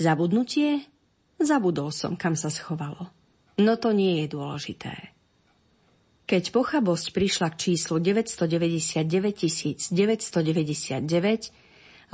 Zabudnutie? 0.00 0.88
Zabudol 1.36 1.92
som, 1.92 2.16
kam 2.16 2.36
sa 2.36 2.48
schovalo. 2.48 3.12
No 3.60 3.76
to 3.76 3.92
nie 3.92 4.24
je 4.24 4.32
dôležité. 4.32 5.12
Keď 6.30 6.54
pochabosť 6.54 7.10
prišla 7.10 7.50
k 7.50 7.74
číslu 7.74 7.98
999 7.98 9.02
999, 9.90 11.50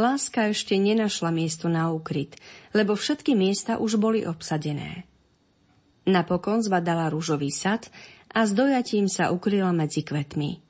láska 0.01 0.41
ešte 0.57 0.73
nenašla 0.81 1.29
miesto 1.29 1.69
na 1.69 1.93
úkryt, 1.93 2.41
lebo 2.73 2.97
všetky 2.97 3.37
miesta 3.37 3.77
už 3.77 4.01
boli 4.01 4.25
obsadené. 4.25 5.05
Napokon 6.09 6.65
zbadala 6.65 7.13
rúžový 7.13 7.53
sad 7.53 7.93
a 8.33 8.49
s 8.49 8.57
dojatím 8.57 9.05
sa 9.05 9.29
ukryla 9.29 9.77
medzi 9.77 10.01
kvetmi. 10.01 10.65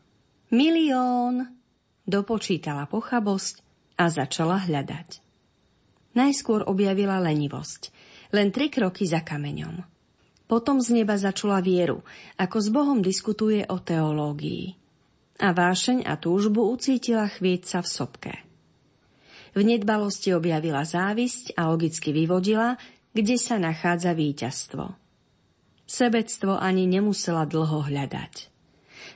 Milión! 0.51 1.47
Dopočítala 2.03 2.91
pochabosť 2.91 3.63
a 3.95 4.11
začala 4.11 4.59
hľadať. 4.67 5.23
Najskôr 6.19 6.67
objavila 6.67 7.23
lenivosť, 7.23 7.95
len 8.35 8.51
tri 8.51 8.75
kroky 8.75 9.07
za 9.07 9.23
kameňom. 9.23 9.96
Potom 10.47 10.79
z 10.79 11.03
neba 11.03 11.19
začula 11.19 11.59
vieru, 11.59 12.07
ako 12.39 12.57
s 12.63 12.69
Bohom 12.71 12.99
diskutuje 13.03 13.67
o 13.67 13.83
teológii. 13.83 14.79
A 15.43 15.51
vášeň 15.53 16.07
a 16.07 16.15
túžbu 16.17 16.71
ucítila 16.71 17.27
chvieť 17.27 17.83
v 17.83 17.89
sopke. 17.91 18.35
V 19.57 19.61
nedbalosti 19.65 20.37
objavila 20.37 20.87
závisť 20.87 21.59
a 21.59 21.69
logicky 21.69 22.15
vyvodila, 22.15 22.79
kde 23.17 23.41
sa 23.41 23.57
nachádza 23.57 24.13
víťazstvo. 24.13 24.93
Sebectvo 25.89 26.61
ani 26.61 26.85
nemusela 26.85 27.49
dlho 27.49 27.89
hľadať. 27.89 28.53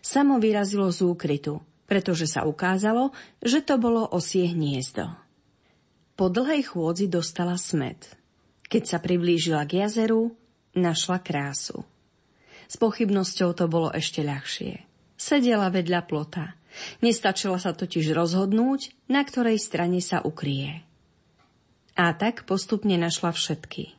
Samo 0.01 0.40
vyrazilo 0.40 0.88
z 0.88 1.05
úkrytu, 1.05 1.61
pretože 1.85 2.25
sa 2.25 2.49
ukázalo, 2.49 3.12
že 3.45 3.61
to 3.61 3.77
bolo 3.77 4.07
osie 4.09 4.49
hniezdo. 4.49 5.12
Po 6.16 6.33
dlhej 6.33 6.73
chôdzi 6.73 7.11
dostala 7.11 7.61
smet. 7.61 8.16
Keď 8.71 8.83
sa 8.87 8.99
priblížila 9.03 9.66
k 9.69 9.85
jazeru, 9.85 10.33
našla 10.75 11.19
krásu. 11.23 11.83
S 12.71 12.79
pochybnosťou 12.79 13.51
to 13.55 13.67
bolo 13.67 13.91
ešte 13.91 14.23
ľahšie. 14.23 14.87
Sedela 15.19 15.69
vedľa 15.69 16.01
plota. 16.07 16.55
Nestačila 17.03 17.59
sa 17.59 17.75
totiž 17.75 18.15
rozhodnúť, 18.15 18.95
na 19.11 19.27
ktorej 19.27 19.59
strane 19.59 19.99
sa 19.99 20.23
ukrie. 20.23 20.87
A 21.99 22.15
tak 22.15 22.47
postupne 22.47 22.95
našla 22.95 23.35
všetky. 23.35 23.99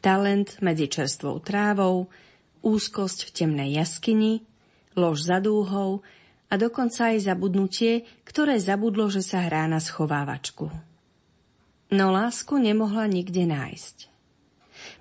Talent 0.00 0.58
medzi 0.64 0.88
čerstvou 0.88 1.38
trávou, 1.44 2.10
úzkosť 2.64 3.28
v 3.28 3.30
temnej 3.30 3.70
jaskyni, 3.78 4.42
lož 4.98 5.28
za 5.28 5.38
dúhou 5.38 6.02
a 6.50 6.54
dokonca 6.60 7.14
aj 7.14 7.28
zabudnutie, 7.28 8.04
ktoré 8.26 8.58
zabudlo, 8.58 9.08
že 9.08 9.22
sa 9.22 9.46
hrá 9.46 9.68
na 9.70 9.78
schovávačku. 9.78 10.68
No 11.92 12.08
lásku 12.08 12.56
nemohla 12.56 13.04
nikde 13.04 13.44
nájsť. 13.44 14.11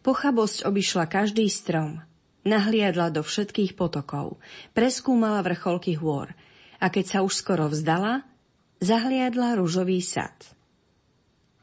Pochabosť 0.01 0.65
obišla 0.65 1.05
každý 1.05 1.45
strom, 1.45 2.01
nahliadla 2.41 3.13
do 3.13 3.21
všetkých 3.21 3.77
potokov, 3.77 4.41
preskúmala 4.73 5.45
vrcholky 5.45 5.93
hôr 5.93 6.33
a 6.81 6.89
keď 6.89 7.05
sa 7.05 7.19
už 7.21 7.37
skoro 7.37 7.69
vzdala, 7.69 8.25
zahliadla 8.81 9.61
ružový 9.61 10.01
sad. 10.01 10.33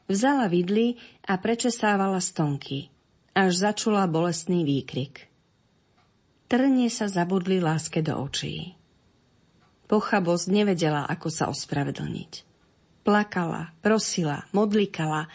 Vzala 0.07 0.47
vidly 0.47 0.95
a 1.27 1.35
prečesávala 1.35 2.23
stonky, 2.23 2.87
až 3.35 3.59
začula 3.59 4.07
bolestný 4.07 4.63
výkrik. 4.63 5.27
Trne 6.49 6.87
sa 6.89 7.05
zabudli 7.05 7.61
láske 7.61 8.01
do 8.01 8.17
očí. 8.17 8.73
Pochabosť 9.85 10.45
nevedela, 10.49 11.05
ako 11.05 11.27
sa 11.29 11.45
ospravedlniť. 11.51 12.47
Plakala, 13.05 13.75
prosila, 13.85 14.49
modlikala, 14.49 15.29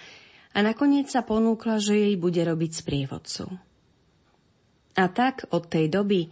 a 0.54 0.58
nakoniec 0.62 1.10
sa 1.10 1.26
ponúkla, 1.26 1.82
že 1.82 1.98
jej 1.98 2.14
bude 2.14 2.38
robiť 2.38 2.70
sprievodcu. 2.78 3.50
A 4.94 5.04
tak 5.10 5.50
od 5.50 5.66
tej 5.66 5.90
doby, 5.90 6.30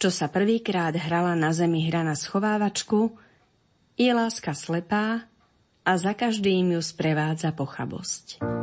čo 0.00 0.08
sa 0.08 0.32
prvýkrát 0.32 0.96
hrala 0.96 1.36
na 1.36 1.52
zemi 1.52 1.84
hra 1.84 2.00
na 2.00 2.16
schovávačku, 2.16 3.12
je 4.00 4.08
láska 4.08 4.56
slepá 4.56 5.28
a 5.84 5.92
za 6.00 6.16
každým 6.16 6.72
ju 6.72 6.80
sprevádza 6.80 7.52
pochabosť. 7.52 8.57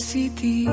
Si 0.00 0.32
ty. 0.32 0.64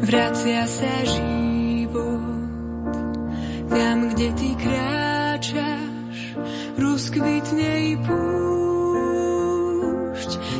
Vracia 0.00 0.64
sa 0.64 1.04
život 1.04 2.34
tam, 3.68 4.08
kde 4.16 4.32
ty 4.32 4.50
kráčaš, 4.56 6.34
rozkvitne 6.80 7.70
i 7.92 7.96
púšť. 8.00 8.30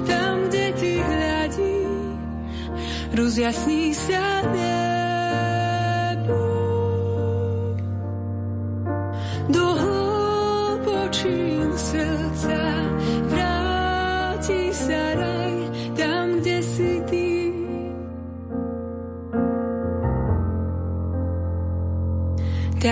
Tam, 0.04 0.44
kde 0.48 0.66
ty 0.76 1.00
hľadíš, 1.00 2.48
rozjasní 3.16 3.96
sa 3.96 4.42
ne. 4.52 4.83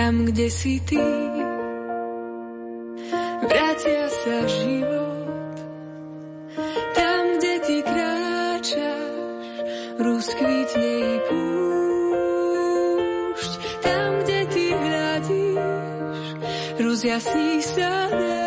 tam, 0.03 0.27
kde 0.27 0.51
si 0.51 0.83
ty. 0.83 0.99
Vrátia 3.39 4.11
sa 4.11 4.43
život, 4.51 5.55
tam, 6.91 7.39
kde 7.39 7.53
ty 7.63 7.79
kráčaš, 7.87 9.47
rozkvitne 10.03 10.91
i 11.07 11.23
púšť, 11.31 12.19
tam, 13.79 14.27
kde 14.27 14.39
ty 14.51 14.75
hľadíš, 14.75 16.35
rozjasní 16.83 17.63
sa 17.63 18.11
nebe. 18.11 18.42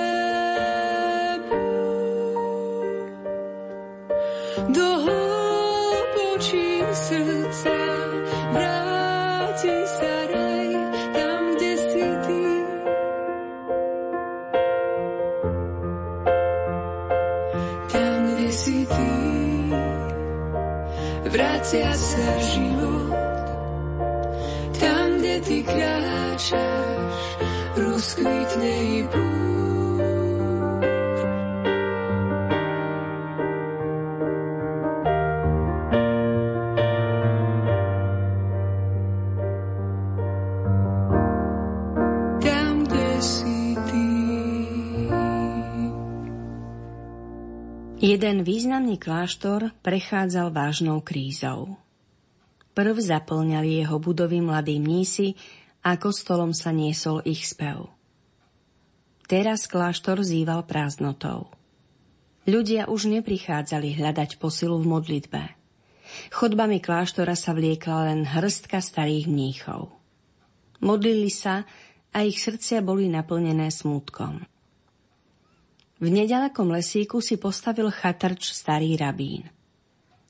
Významný 48.76 49.00
kláštor 49.00 49.72
prechádzal 49.80 50.52
vážnou 50.52 51.00
krízou. 51.00 51.80
Prv 52.76 52.92
zaplňali 53.00 53.80
jeho 53.80 53.96
budovy 53.96 54.44
mladí 54.44 54.76
mnísi 54.76 55.32
a 55.80 55.96
kostolom 55.96 56.52
sa 56.52 56.76
niesol 56.76 57.24
ich 57.24 57.48
spev. 57.48 57.88
Teraz 59.32 59.64
kláštor 59.64 60.20
zýval 60.20 60.68
prázdnotou. 60.68 61.48
Ľudia 62.44 62.92
už 62.92 63.08
neprichádzali 63.16 63.96
hľadať 63.96 64.36
posilu 64.36 64.76
v 64.84 64.92
modlitbe. 64.92 65.42
Chodbami 66.36 66.76
kláštora 66.76 67.32
sa 67.32 67.56
vliekla 67.56 68.12
len 68.12 68.28
hrstka 68.28 68.84
starých 68.84 69.24
mníchov. 69.24 69.88
Modlili 70.84 71.32
sa 71.32 71.64
a 72.12 72.28
ich 72.28 72.44
srdcia 72.44 72.84
boli 72.84 73.08
naplnené 73.08 73.72
smútkom. 73.72 74.44
V 75.96 76.12
nedalekom 76.12 76.68
lesíku 76.76 77.24
si 77.24 77.40
postavil 77.40 77.88
chatrč 77.88 78.52
starý 78.52 79.00
rabín. 79.00 79.48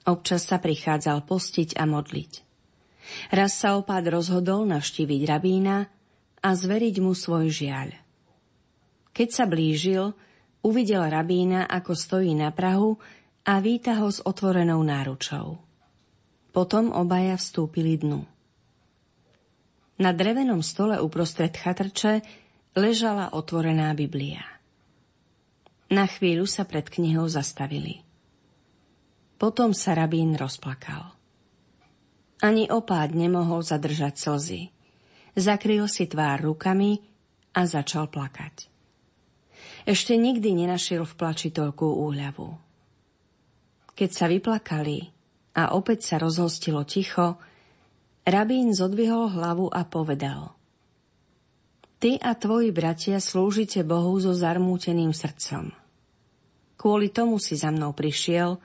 Občas 0.06 0.46
sa 0.46 0.62
prichádzal 0.62 1.26
postiť 1.26 1.74
a 1.74 1.84
modliť. 1.90 2.32
Raz 3.34 3.58
sa 3.58 3.74
opád 3.74 4.06
rozhodol 4.14 4.62
navštíviť 4.70 5.22
rabína 5.26 5.90
a 6.42 6.48
zveriť 6.54 6.96
mu 7.02 7.10
svoj 7.18 7.50
žiaľ. 7.50 7.98
Keď 9.10 9.28
sa 9.34 9.44
blížil, 9.50 10.14
uvidel 10.62 11.02
rabína, 11.02 11.66
ako 11.66 11.98
stojí 11.98 12.30
na 12.38 12.54
prahu 12.54 12.94
a 13.42 13.58
víta 13.58 13.98
ho 13.98 14.06
s 14.06 14.22
otvorenou 14.22 14.78
náručou. 14.86 15.58
Potom 16.54 16.94
obaja 16.94 17.34
vstúpili 17.34 17.98
dnu. 17.98 18.22
Na 19.98 20.14
drevenom 20.14 20.62
stole 20.62 21.02
uprostred 21.02 21.56
chatrče 21.58 22.22
ležala 22.78 23.34
otvorená 23.34 23.90
Biblia. 23.96 24.55
Na 25.86 26.10
chvíľu 26.10 26.50
sa 26.50 26.66
pred 26.66 26.82
knihou 26.90 27.30
zastavili. 27.30 28.02
Potom 29.38 29.70
sa 29.70 29.94
rabín 29.94 30.34
rozplakal. 30.34 31.14
Ani 32.42 32.66
opád 32.66 33.14
nemohol 33.14 33.62
zadržať 33.62 34.18
slzy. 34.18 34.62
Zakryl 35.38 35.86
si 35.86 36.10
tvár 36.10 36.42
rukami 36.42 36.98
a 37.54 37.64
začal 37.68 38.10
plakať. 38.10 38.66
Ešte 39.86 40.18
nikdy 40.18 40.66
nenašiel 40.66 41.06
v 41.06 41.14
plači 41.14 41.54
toľkú 41.54 41.86
úľavu. 41.86 42.48
Keď 43.94 44.10
sa 44.10 44.26
vyplakali 44.26 44.98
a 45.54 45.78
opäť 45.78 46.12
sa 46.12 46.16
rozhostilo 46.18 46.82
ticho, 46.82 47.38
rabín 48.26 48.74
zodvihol 48.74 49.32
hlavu 49.38 49.70
a 49.70 49.86
povedal 49.86 50.56
Ty 51.96 52.20
a 52.20 52.36
tvoji 52.36 52.76
bratia 52.76 53.16
slúžite 53.24 53.80
Bohu 53.80 54.20
so 54.20 54.36
zarmúteným 54.36 55.16
srdcom. 55.16 55.72
Kvôli 56.76 57.08
tomu 57.08 57.40
si 57.40 57.56
za 57.56 57.72
mnou 57.72 57.96
prišiel 57.96 58.60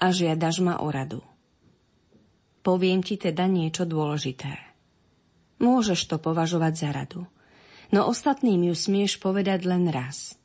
a 0.00 0.06
žiadaš 0.08 0.64
ma 0.64 0.80
o 0.80 0.88
radu. 0.88 1.20
Poviem 2.64 3.04
ti 3.04 3.20
teda 3.20 3.44
niečo 3.44 3.84
dôležité. 3.84 4.56
Môžeš 5.60 6.08
to 6.08 6.16
považovať 6.16 6.72
za 6.72 6.88
radu, 6.88 7.28
no 7.92 8.08
ostatným 8.08 8.72
ju 8.72 8.74
smieš 8.76 9.20
povedať 9.20 9.68
len 9.68 9.92
raz. 9.92 10.40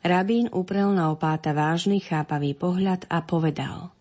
Rabín 0.00 0.48
uprel 0.56 0.88
na 0.96 1.12
opáta 1.12 1.52
vážny 1.52 2.00
chápavý 2.00 2.56
pohľad 2.56 3.06
a 3.12 3.20
povedal 3.20 3.92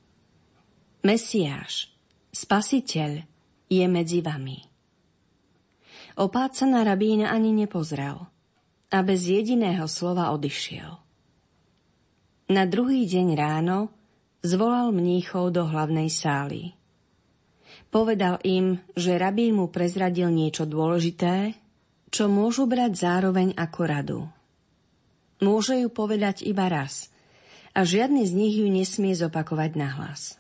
Mesiáš, 1.04 1.92
spasiteľ, 2.32 3.28
je 3.68 3.86
medzi 3.92 4.24
vami. 4.24 4.71
Opát 6.20 6.52
sa 6.52 6.68
na 6.68 6.84
rabína 6.84 7.32
ani 7.32 7.56
nepozrel 7.56 8.28
a 8.92 8.98
bez 9.00 9.24
jediného 9.32 9.88
slova 9.88 10.36
odišiel. 10.36 11.00
Na 12.52 12.68
druhý 12.68 13.08
deň 13.08 13.28
ráno 13.40 13.88
zvolal 14.44 14.92
mníchov 14.92 15.56
do 15.56 15.64
hlavnej 15.64 16.12
sály. 16.12 16.76
Povedal 17.88 18.44
im, 18.44 18.84
že 18.96 19.16
rabín 19.16 19.56
mu 19.56 19.72
prezradil 19.72 20.28
niečo 20.28 20.68
dôležité, 20.68 21.56
čo 22.12 22.28
môžu 22.28 22.68
brať 22.68 23.00
zároveň 23.00 23.56
ako 23.56 23.82
radu. 23.88 24.22
Môže 25.40 25.80
ju 25.80 25.88
povedať 25.88 26.44
iba 26.44 26.68
raz 26.68 27.08
a 27.72 27.88
žiadny 27.88 28.28
z 28.28 28.32
nich 28.36 28.56
ju 28.60 28.68
nesmie 28.68 29.16
zopakovať 29.16 29.72
nahlas. 29.80 30.36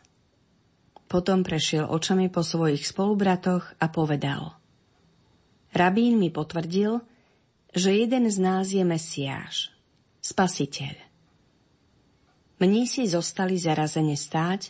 Potom 1.07 1.47
prešiel 1.47 1.87
očami 1.87 2.27
po 2.27 2.43
svojich 2.43 2.83
spolubratoch 2.83 3.79
a 3.79 3.87
povedal 3.87 4.60
Rabín 5.71 6.19
mi 6.19 6.27
potvrdil, 6.27 6.99
že 7.71 7.95
jeden 7.95 8.27
z 8.27 8.37
nás 8.43 8.67
je 8.75 8.83
Mesiáš, 8.83 9.71
Spasiteľ. 10.19 10.95
Mnísi 12.61 13.09
zostali 13.09 13.57
zarazene 13.57 14.13
stáť 14.13 14.69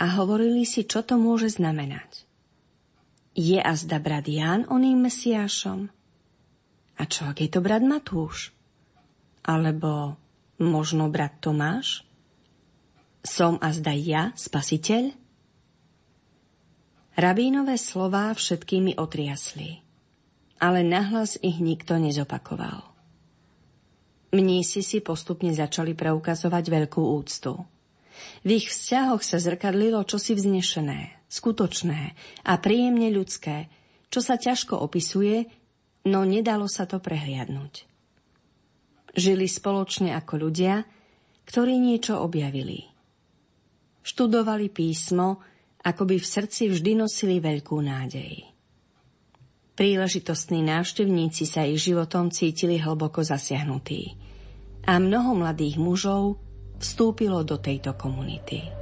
a 0.00 0.18
hovorili 0.18 0.66
si, 0.66 0.82
čo 0.82 1.06
to 1.06 1.14
môže 1.14 1.60
znamenať. 1.60 2.26
Je 3.38 3.60
azda 3.62 4.02
brat 4.02 4.26
Ján 4.26 4.66
oným 4.66 4.98
Mesiášom? 5.06 5.86
A 6.98 7.02
čo, 7.06 7.30
ak 7.30 7.38
je 7.38 7.48
to 7.52 7.62
brat 7.62 7.86
Matúš? 7.86 8.50
Alebo 9.46 10.18
možno 10.58 11.06
brat 11.06 11.38
Tomáš? 11.38 12.02
Som 13.22 13.62
azda 13.62 13.94
ja, 13.94 14.34
spasiteľ? 14.34 15.14
Rabínové 17.14 17.76
slová 17.76 18.32
všetkými 18.32 18.96
otriasli, 18.96 19.84
ale 20.60 20.84
nahlas 20.84 21.40
ich 21.40 21.58
nikto 21.58 21.96
nezopakoval. 21.96 22.84
Mnísi 24.30 24.84
si 24.86 25.02
postupne 25.02 25.50
začali 25.50 25.96
preukazovať 25.96 26.64
veľkú 26.70 27.02
úctu. 27.02 27.58
V 28.44 28.48
ich 28.62 28.70
vzťahoch 28.70 29.24
sa 29.24 29.40
zrkadlilo 29.40 30.06
čosi 30.06 30.36
vznešené, 30.38 31.26
skutočné 31.26 32.14
a 32.46 32.52
príjemne 32.60 33.10
ľudské, 33.10 33.66
čo 34.12 34.22
sa 34.22 34.38
ťažko 34.38 34.78
opisuje, 34.78 35.48
no 36.06 36.22
nedalo 36.22 36.70
sa 36.70 36.86
to 36.86 37.02
prehliadnúť. 37.02 37.88
Žili 39.16 39.50
spoločne 39.50 40.14
ako 40.14 40.46
ľudia, 40.46 40.86
ktorí 41.50 41.82
niečo 41.82 42.22
objavili. 42.22 42.86
Študovali 44.06 44.70
písmo, 44.70 45.42
ako 45.82 46.02
by 46.06 46.16
v 46.20 46.26
srdci 46.26 46.70
vždy 46.70 46.92
nosili 46.94 47.42
veľkú 47.42 47.74
nádej. 47.82 48.49
Príležitostní 49.76 50.64
návštevníci 50.66 51.44
sa 51.46 51.64
ich 51.68 51.80
životom 51.84 52.32
cítili 52.32 52.80
hlboko 52.80 53.22
zasiahnutí. 53.22 54.16
A 54.88 54.96
mnoho 54.96 55.36
mladých 55.36 55.76
mužov 55.76 56.40
vstúpilo 56.80 57.44
do 57.44 57.60
tejto 57.60 57.94
komunity. 57.94 58.79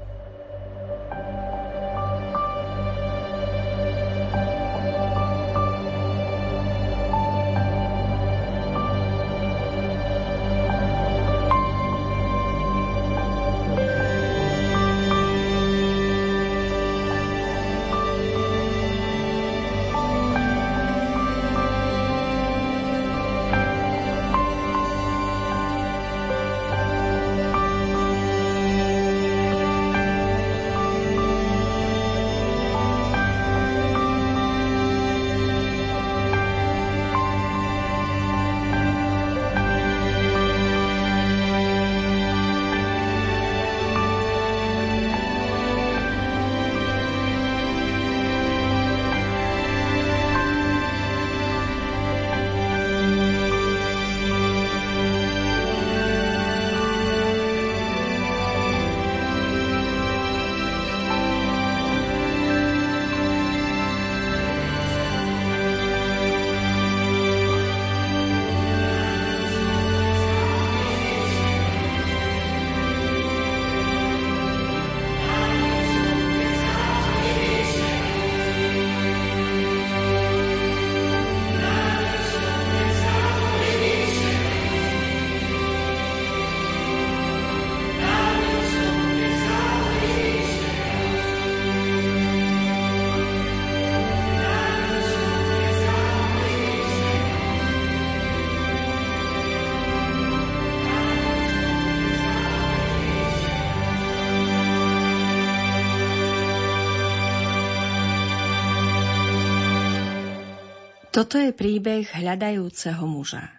Toto 111.18 111.34
je 111.34 111.50
príbeh 111.50 112.14
hľadajúceho 112.14 113.02
muža. 113.02 113.50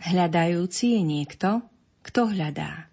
Hľadajúci 0.00 0.96
je 0.96 1.02
niekto, 1.04 1.60
kto 2.00 2.32
hľadá. 2.32 2.88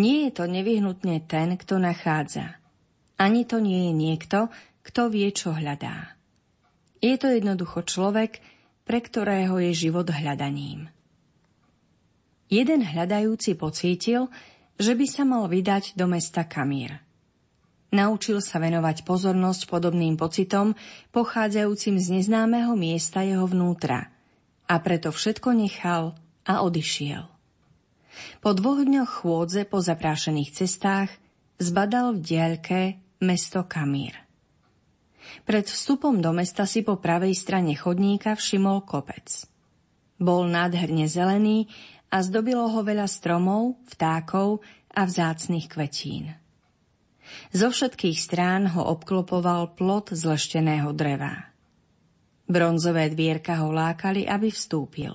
Nie 0.00 0.24
je 0.24 0.30
to 0.32 0.48
nevyhnutne 0.48 1.20
ten, 1.28 1.60
kto 1.60 1.76
nachádza. 1.76 2.56
Ani 3.20 3.44
to 3.44 3.60
nie 3.60 3.92
je 3.92 3.92
niekto, 3.92 4.48
kto 4.80 5.12
vie, 5.12 5.28
čo 5.28 5.52
hľadá. 5.52 6.16
Je 7.04 7.20
to 7.20 7.28
jednoducho 7.28 7.84
človek, 7.84 8.40
pre 8.88 9.04
ktorého 9.04 9.60
je 9.60 9.76
život 9.76 10.08
hľadaním. 10.08 10.88
Jeden 12.48 12.80
hľadajúci 12.80 13.60
pocítil, 13.60 14.32
že 14.80 14.96
by 14.96 15.04
sa 15.04 15.28
mal 15.28 15.44
vydať 15.52 16.00
do 16.00 16.08
mesta 16.08 16.48
Kamír. 16.48 17.05
Naučil 17.94 18.42
sa 18.42 18.58
venovať 18.58 19.06
pozornosť 19.06 19.70
podobným 19.70 20.18
pocitom, 20.18 20.74
pochádzajúcim 21.14 21.96
z 22.02 22.06
neznámeho 22.18 22.74
miesta 22.74 23.22
jeho 23.22 23.46
vnútra. 23.46 24.10
A 24.66 24.74
preto 24.82 25.14
všetko 25.14 25.54
nechal 25.54 26.18
a 26.42 26.66
odišiel. 26.66 27.30
Po 28.42 28.50
dvoch 28.56 28.82
dňoch 28.82 29.22
chôdze 29.22 29.68
po 29.68 29.78
zaprášených 29.78 30.50
cestách 30.50 31.10
zbadal 31.62 32.16
v 32.16 32.20
diaľke 32.24 32.80
mesto 33.22 33.62
Kamír. 33.62 34.18
Pred 35.46 35.66
vstupom 35.70 36.18
do 36.18 36.34
mesta 36.34 36.66
si 36.66 36.82
po 36.82 36.98
pravej 36.98 37.34
strane 37.38 37.78
chodníka 37.78 38.34
všimol 38.34 38.82
kopec. 38.82 39.46
Bol 40.16 40.48
nádherne 40.48 41.06
zelený 41.06 41.68
a 42.08 42.24
zdobilo 42.24 42.66
ho 42.66 42.80
veľa 42.80 43.06
stromov, 43.06 43.76
vtákov 43.94 44.64
a 44.90 45.04
vzácných 45.04 45.66
kvetín. 45.68 46.45
Zo 47.50 47.68
všetkých 47.70 48.18
strán 48.18 48.70
ho 48.74 48.82
obklopoval 48.86 49.74
plot 49.78 50.14
zlešteného 50.14 50.92
dreva. 50.94 51.50
Bronzové 52.46 53.10
dvierka 53.10 53.58
ho 53.66 53.74
lákali, 53.74 54.26
aby 54.26 54.54
vstúpil. 54.54 55.14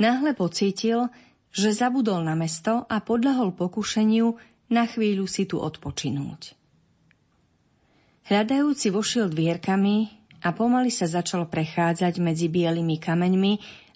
Náhle 0.00 0.32
pocítil, 0.32 1.12
že 1.52 1.72
zabudol 1.72 2.24
na 2.24 2.36
mesto 2.36 2.84
a 2.88 3.00
podľahol 3.00 3.52
pokušeniu 3.52 4.36
na 4.72 4.84
chvíľu 4.88 5.28
si 5.28 5.44
tu 5.44 5.60
odpočinúť. 5.60 6.56
Hľadajúci 8.26 8.90
vošiel 8.90 9.30
dvierkami 9.30 9.96
a 10.42 10.50
pomaly 10.50 10.90
sa 10.90 11.06
začal 11.06 11.46
prechádzať 11.46 12.18
medzi 12.18 12.50
bielými 12.50 12.98
kameňmi, 12.98 13.52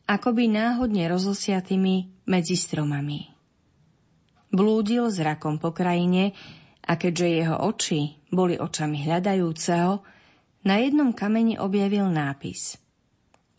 akoby 0.06 0.44
náhodne 0.46 1.10
rozosiatými 1.10 2.26
medzi 2.30 2.54
stromami. 2.54 3.26
Blúdil 4.50 5.10
zrakom 5.10 5.58
po 5.58 5.70
krajine 5.70 6.34
a 6.90 6.98
keďže 6.98 7.26
jeho 7.30 7.56
oči 7.62 8.18
boli 8.34 8.58
očami 8.58 9.06
hľadajúceho, 9.06 10.02
na 10.66 10.74
jednom 10.82 11.14
kameni 11.14 11.54
objavil 11.54 12.10
nápis. 12.10 12.74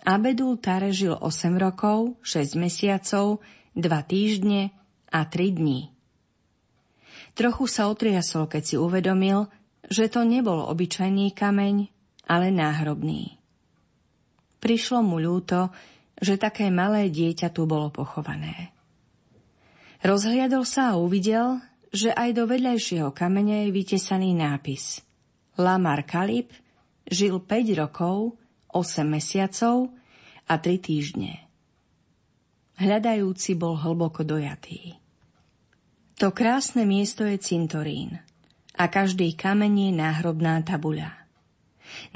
Abedul 0.04 0.60
Tare 0.60 0.92
žil 0.92 1.16
8 1.16 1.56
rokov, 1.56 2.20
6 2.20 2.60
mesiacov, 2.60 3.40
2 3.80 4.12
týždne 4.12 4.76
a 5.08 5.24
3 5.24 5.58
dní. 5.58 5.90
Trochu 7.32 7.66
sa 7.72 7.88
otriasol, 7.88 8.52
keď 8.52 8.64
si 8.68 8.76
uvedomil, 8.76 9.48
že 9.88 10.12
to 10.12 10.28
nebol 10.28 10.68
obyčajný 10.68 11.32
kameň, 11.32 11.88
ale 12.28 12.52
náhrobný. 12.52 13.40
Prišlo 14.60 15.02
mu 15.02 15.18
ľúto, 15.18 15.72
že 16.20 16.38
také 16.38 16.70
malé 16.70 17.08
dieťa 17.10 17.50
tu 17.50 17.66
bolo 17.66 17.90
pochované. 17.90 18.76
Rozhliadol 20.06 20.66
sa 20.66 20.94
a 20.94 21.00
uvidel, 21.00 21.62
že 21.92 22.16
aj 22.16 22.40
do 22.40 22.48
vedľajšieho 22.48 23.12
kamene 23.12 23.68
je 23.68 23.76
vytesaný 23.76 24.32
nápis 24.32 25.04
Lamar 25.60 26.08
Kalib 26.08 26.50
žil 27.04 27.44
5 27.44 27.76
rokov, 27.76 28.40
8 28.72 29.04
mesiacov 29.04 29.92
a 30.48 30.56
3 30.56 30.80
týždne. 30.80 31.44
Hľadajúci 32.80 33.60
bol 33.60 33.76
hlboko 33.78 34.24
dojatý. 34.24 34.96
To 36.18 36.32
krásne 36.32 36.88
miesto 36.88 37.28
je 37.28 37.36
cintorín 37.38 38.18
a 38.80 38.88
každý 38.88 39.36
kameň 39.36 39.92
je 39.92 39.92
náhrobná 39.92 40.64
tabuľa. 40.64 41.12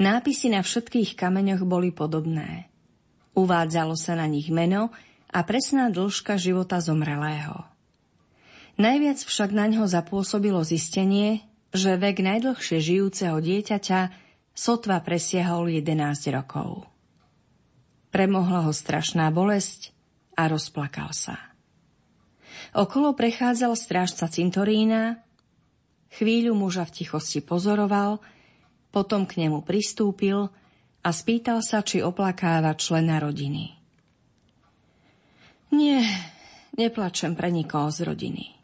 Nápisy 0.00 0.56
na 0.56 0.64
všetkých 0.64 1.14
kameňoch 1.14 1.68
boli 1.68 1.92
podobné. 1.92 2.72
Uvádzalo 3.36 3.92
sa 3.94 4.16
na 4.16 4.24
nich 4.24 4.48
meno 4.48 4.88
a 5.28 5.44
presná 5.44 5.92
dĺžka 5.92 6.40
života 6.40 6.80
zomrelého. 6.80 7.75
Najviac 8.76 9.24
však 9.24 9.56
na 9.56 9.72
ňo 9.72 9.88
zapôsobilo 9.88 10.60
zistenie, 10.60 11.40
že 11.72 11.96
vek 11.96 12.20
najdlhšie 12.20 12.76
žijúceho 12.76 13.40
dieťaťa 13.40 14.12
sotva 14.52 15.00
presiahol 15.00 15.72
11 15.72 15.96
rokov. 16.36 16.84
Premohla 18.12 18.68
ho 18.68 18.72
strašná 18.76 19.32
bolesť 19.32 19.96
a 20.36 20.52
rozplakal 20.52 21.16
sa. 21.16 21.40
Okolo 22.76 23.16
prechádzal 23.16 23.72
strážca 23.80 24.28
cintorína, 24.28 25.24
chvíľu 26.12 26.52
muža 26.52 26.84
v 26.84 27.00
tichosti 27.00 27.40
pozoroval, 27.40 28.20
potom 28.92 29.24
k 29.24 29.40
nemu 29.40 29.64
pristúpil 29.64 30.52
a 31.00 31.08
spýtal 31.16 31.64
sa, 31.64 31.80
či 31.80 32.04
oplakáva 32.04 32.76
člena 32.76 33.24
rodiny. 33.24 33.72
Nie, 35.72 36.04
neplačem 36.76 37.32
pre 37.32 37.48
nikoho 37.48 37.88
z 37.88 38.04
rodiny 38.04 38.56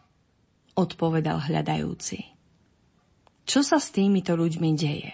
odpovedal 0.75 1.49
hľadajúci. 1.49 2.33
Čo 3.45 3.61
sa 3.61 3.83
s 3.83 3.93
týmito 3.93 4.33
ľuďmi 4.33 4.71
deje? 4.79 5.13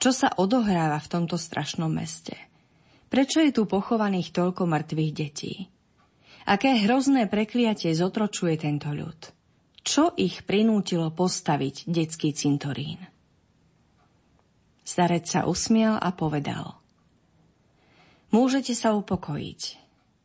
Čo 0.00 0.10
sa 0.10 0.28
odohráva 0.34 0.98
v 0.98 1.10
tomto 1.10 1.38
strašnom 1.38 1.90
meste? 1.90 2.34
Prečo 3.12 3.44
je 3.44 3.52
tu 3.52 3.68
pochovaných 3.68 4.32
toľko 4.32 4.64
mŕtvych 4.64 5.12
detí? 5.12 5.68
Aké 6.48 6.74
hrozné 6.82 7.28
prekliatie 7.28 7.92
zotročuje 7.92 8.56
tento 8.58 8.90
ľud? 8.90 9.20
Čo 9.84 10.16
ich 10.16 10.42
prinútilo 10.48 11.12
postaviť 11.12 11.86
detský 11.86 12.32
cintorín? 12.34 12.98
Starec 14.82 15.28
sa 15.28 15.46
usmial 15.46 16.00
a 16.00 16.10
povedal. 16.10 16.82
Môžete 18.32 18.72
sa 18.72 18.96
upokojiť. 18.96 19.60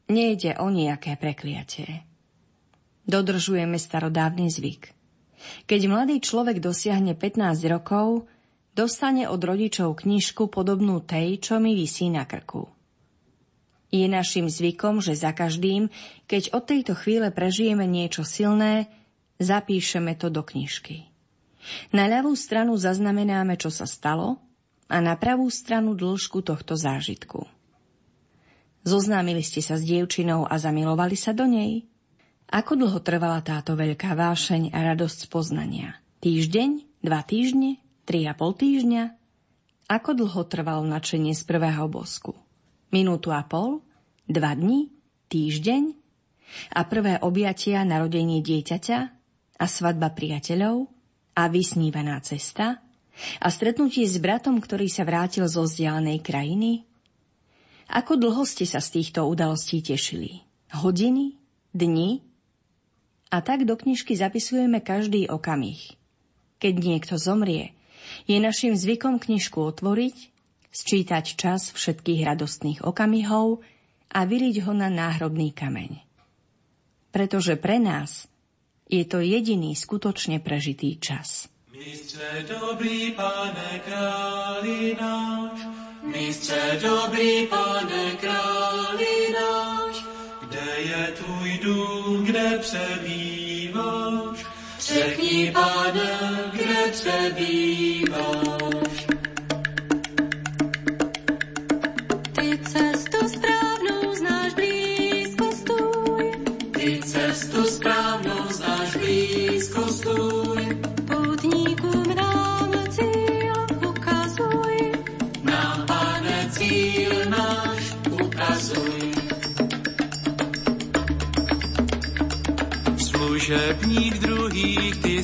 Nejde 0.07 0.55
o 0.63 0.71
nejaké 0.71 1.19
prekliatie. 1.19 2.06
Dodržujeme 3.07 3.79
starodávny 3.79 4.51
zvyk. 4.51 4.91
Keď 5.63 5.81
mladý 5.87 6.19
človek 6.19 6.59
dosiahne 6.59 7.15
15 7.15 7.55
rokov, 7.71 8.27
dostane 8.75 9.31
od 9.31 9.39
rodičov 9.39 10.03
knižku 10.03 10.51
podobnú 10.51 10.99
tej, 10.99 11.39
čo 11.39 11.57
mi 11.63 11.71
vysí 11.73 12.11
na 12.11 12.27
krku. 12.27 12.67
Je 13.87 14.03
našim 14.11 14.51
zvykom, 14.51 14.99
že 14.99 15.15
za 15.15 15.31
každým, 15.31 15.87
keď 16.27 16.51
od 16.51 16.63
tejto 16.67 16.93
chvíle 16.99 17.31
prežijeme 17.31 17.87
niečo 17.87 18.27
silné, 18.27 18.91
zapíšeme 19.39 20.19
to 20.19 20.27
do 20.27 20.43
knižky. 20.43 21.07
Na 21.95 22.11
ľavú 22.11 22.35
stranu 22.35 22.75
zaznamenáme, 22.75 23.55
čo 23.55 23.71
sa 23.71 23.87
stalo, 23.87 24.43
a 24.87 25.03
na 25.03 25.15
pravú 25.19 25.47
stranu 25.51 25.95
dĺžku 25.95 26.43
tohto 26.43 26.75
zážitku. 26.75 27.47
Zoznámili 28.87 29.43
ste 29.43 29.59
sa 29.59 29.75
s 29.75 29.83
dievčinou 29.83 30.47
a 30.47 30.55
zamilovali 30.55 31.19
sa 31.19 31.35
do 31.35 31.43
nej? 31.43 31.83
Ako 32.47 32.79
dlho 32.79 33.03
trvala 33.03 33.43
táto 33.43 33.75
veľká 33.75 34.15
vášeň 34.15 34.71
a 34.71 34.79
radosť 34.93 35.27
poznania? 35.27 35.99
Týždeň? 36.23 37.03
Dva 37.03 37.19
týždne? 37.19 37.83
Tri 38.07 38.23
a 38.23 38.31
pol 38.31 38.55
týždňa? 38.55 39.03
Ako 39.91 40.15
dlho 40.15 40.47
trvalo 40.47 40.87
načenie 40.87 41.35
z 41.35 41.43
prvého 41.43 41.91
bosku? 41.91 42.31
Minútu 42.95 43.35
a 43.35 43.43
pol? 43.43 43.83
Dva 44.31 44.55
dni? 44.55 44.87
Týždeň? 45.27 45.91
A 46.71 46.87
prvé 46.87 47.19
objatia 47.19 47.83
narodenie 47.83 48.39
dieťaťa? 48.39 48.99
A 49.59 49.65
svadba 49.67 50.15
priateľov? 50.15 50.87
A 51.35 51.51
vysnívaná 51.51 52.15
cesta? 52.23 52.79
A 53.43 53.47
stretnutie 53.51 54.07
s 54.07 54.23
bratom, 54.23 54.63
ktorý 54.63 54.87
sa 54.87 55.03
vrátil 55.03 55.43
zo 55.51 55.67
vzdialenej 55.67 56.23
krajiny? 56.23 56.87
Ako 57.91 58.15
dlho 58.15 58.47
ste 58.47 58.63
sa 58.63 58.79
z 58.79 59.03
týchto 59.03 59.27
udalostí 59.27 59.83
tešili? 59.83 60.47
Hodiny? 60.71 61.35
Dni? 61.75 62.26
A 63.27 63.43
tak 63.43 63.67
do 63.67 63.75
knižky 63.75 64.15
zapisujeme 64.15 64.79
každý 64.79 65.27
okamih. 65.27 65.99
Keď 66.63 66.73
niekto 66.79 67.15
zomrie, 67.19 67.75
je 68.25 68.39
našim 68.39 68.71
zvykom 68.73 69.19
knižku 69.19 69.59
otvoriť, 69.59 70.31
sčítať 70.71 71.25
čas 71.35 71.75
všetkých 71.75 72.21
radostných 72.23 72.79
okamihov 72.87 73.65
a 74.13 74.19
vyliť 74.23 74.55
ho 74.63 74.73
na 74.77 74.87
náhrobný 74.87 75.51
kameň. 75.51 75.99
Pretože 77.11 77.59
pre 77.59 77.81
nás 77.81 78.31
je 78.87 79.03
to 79.03 79.19
jediný 79.19 79.75
skutočne 79.75 80.39
prežitý 80.39 80.95
čas. 81.01 81.51
Mistře 81.77 82.45
dobrý, 82.47 83.11
pane 83.11 83.81
králi 83.85 84.97
náš, 85.01 85.59
mistře 86.03 86.79
dobrý, 86.81 87.47
pane 87.47 88.15
králi 88.17 89.15
náš, 89.33 89.76
je 90.77 91.13
tvůj 91.17 91.59
dům, 91.63 92.25
kde 92.25 92.59
přebýváš? 92.61 94.45
Řekni, 94.79 95.51
pane, 95.51 96.19
kde 96.53 96.91
přebýváš? 96.91 98.86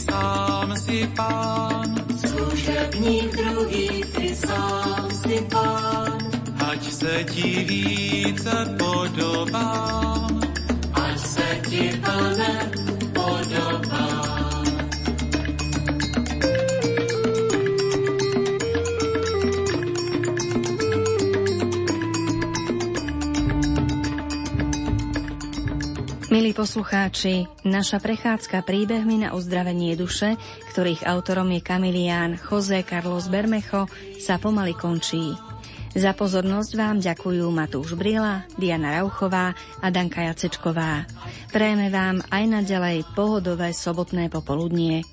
Sám 0.05 0.77
si 0.77 1.07
pán. 1.15 1.95
Služebník 2.27 3.35
druhých, 3.37 4.05
ty 4.05 4.35
sám 4.35 5.11
si 5.11 5.37
pán. 5.51 6.17
Ať 6.59 6.83
se 6.91 7.23
ti 7.23 7.63
více 7.67 8.75
podobám. 8.77 10.41
Ať 10.93 11.19
se 11.19 11.47
ti, 11.69 12.01
pane, 12.05 12.82
Milí 26.33 26.49
poslucháči, 26.49 27.45
naša 27.61 28.01
prechádzka 28.01 28.65
príbehmi 28.65 29.21
na 29.21 29.37
uzdravenie 29.37 29.93
duše, 29.93 30.33
ktorých 30.73 31.05
autorom 31.05 31.45
je 31.53 31.61
kamilián 31.61 32.41
José 32.41 32.81
Carlos 32.81 33.29
Bermecho, 33.29 33.85
sa 34.17 34.41
pomaly 34.41 34.73
končí. 34.73 35.37
Za 35.93 36.17
pozornosť 36.17 36.71
vám 36.73 36.97
ďakujú 37.05 37.45
Matúš 37.53 37.93
Brila, 37.93 38.49
Diana 38.57 38.97
Rauchová 38.97 39.53
a 39.77 39.87
Danka 39.93 40.25
Jacečková. 40.25 41.05
Prejme 41.53 41.93
vám 41.93 42.25
aj 42.33 42.43
naďalej 42.49 43.05
pohodové 43.13 43.69
sobotné 43.69 44.33
popoludnie. 44.33 45.05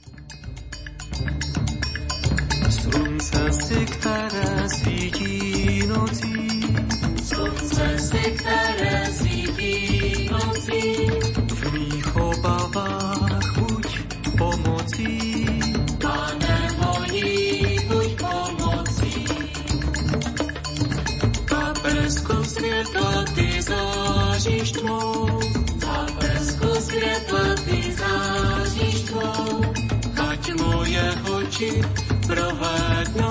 Slunce 2.64 3.44
si, 3.60 3.80
ktoré 3.92 4.52
svítí 4.72 5.36
nocí, 5.84 6.32
Slunce 7.28 7.86
si, 8.08 8.24
ktoré 8.40 8.96
svítí 9.12 9.76
nocí, 10.32 10.99
svietla 22.50 23.24
ty 23.34 23.62
zážiš 23.62 24.68
tmou, 24.72 25.40
A 25.86 26.06
prsku 26.18 26.70
svietla 26.80 27.46
ty 27.66 27.78
zážiš 27.94 28.96
tvou, 29.10 29.62
ať 30.18 30.42
moje 30.58 31.06
oči 31.30 31.72
prohlédnou. 32.26 33.29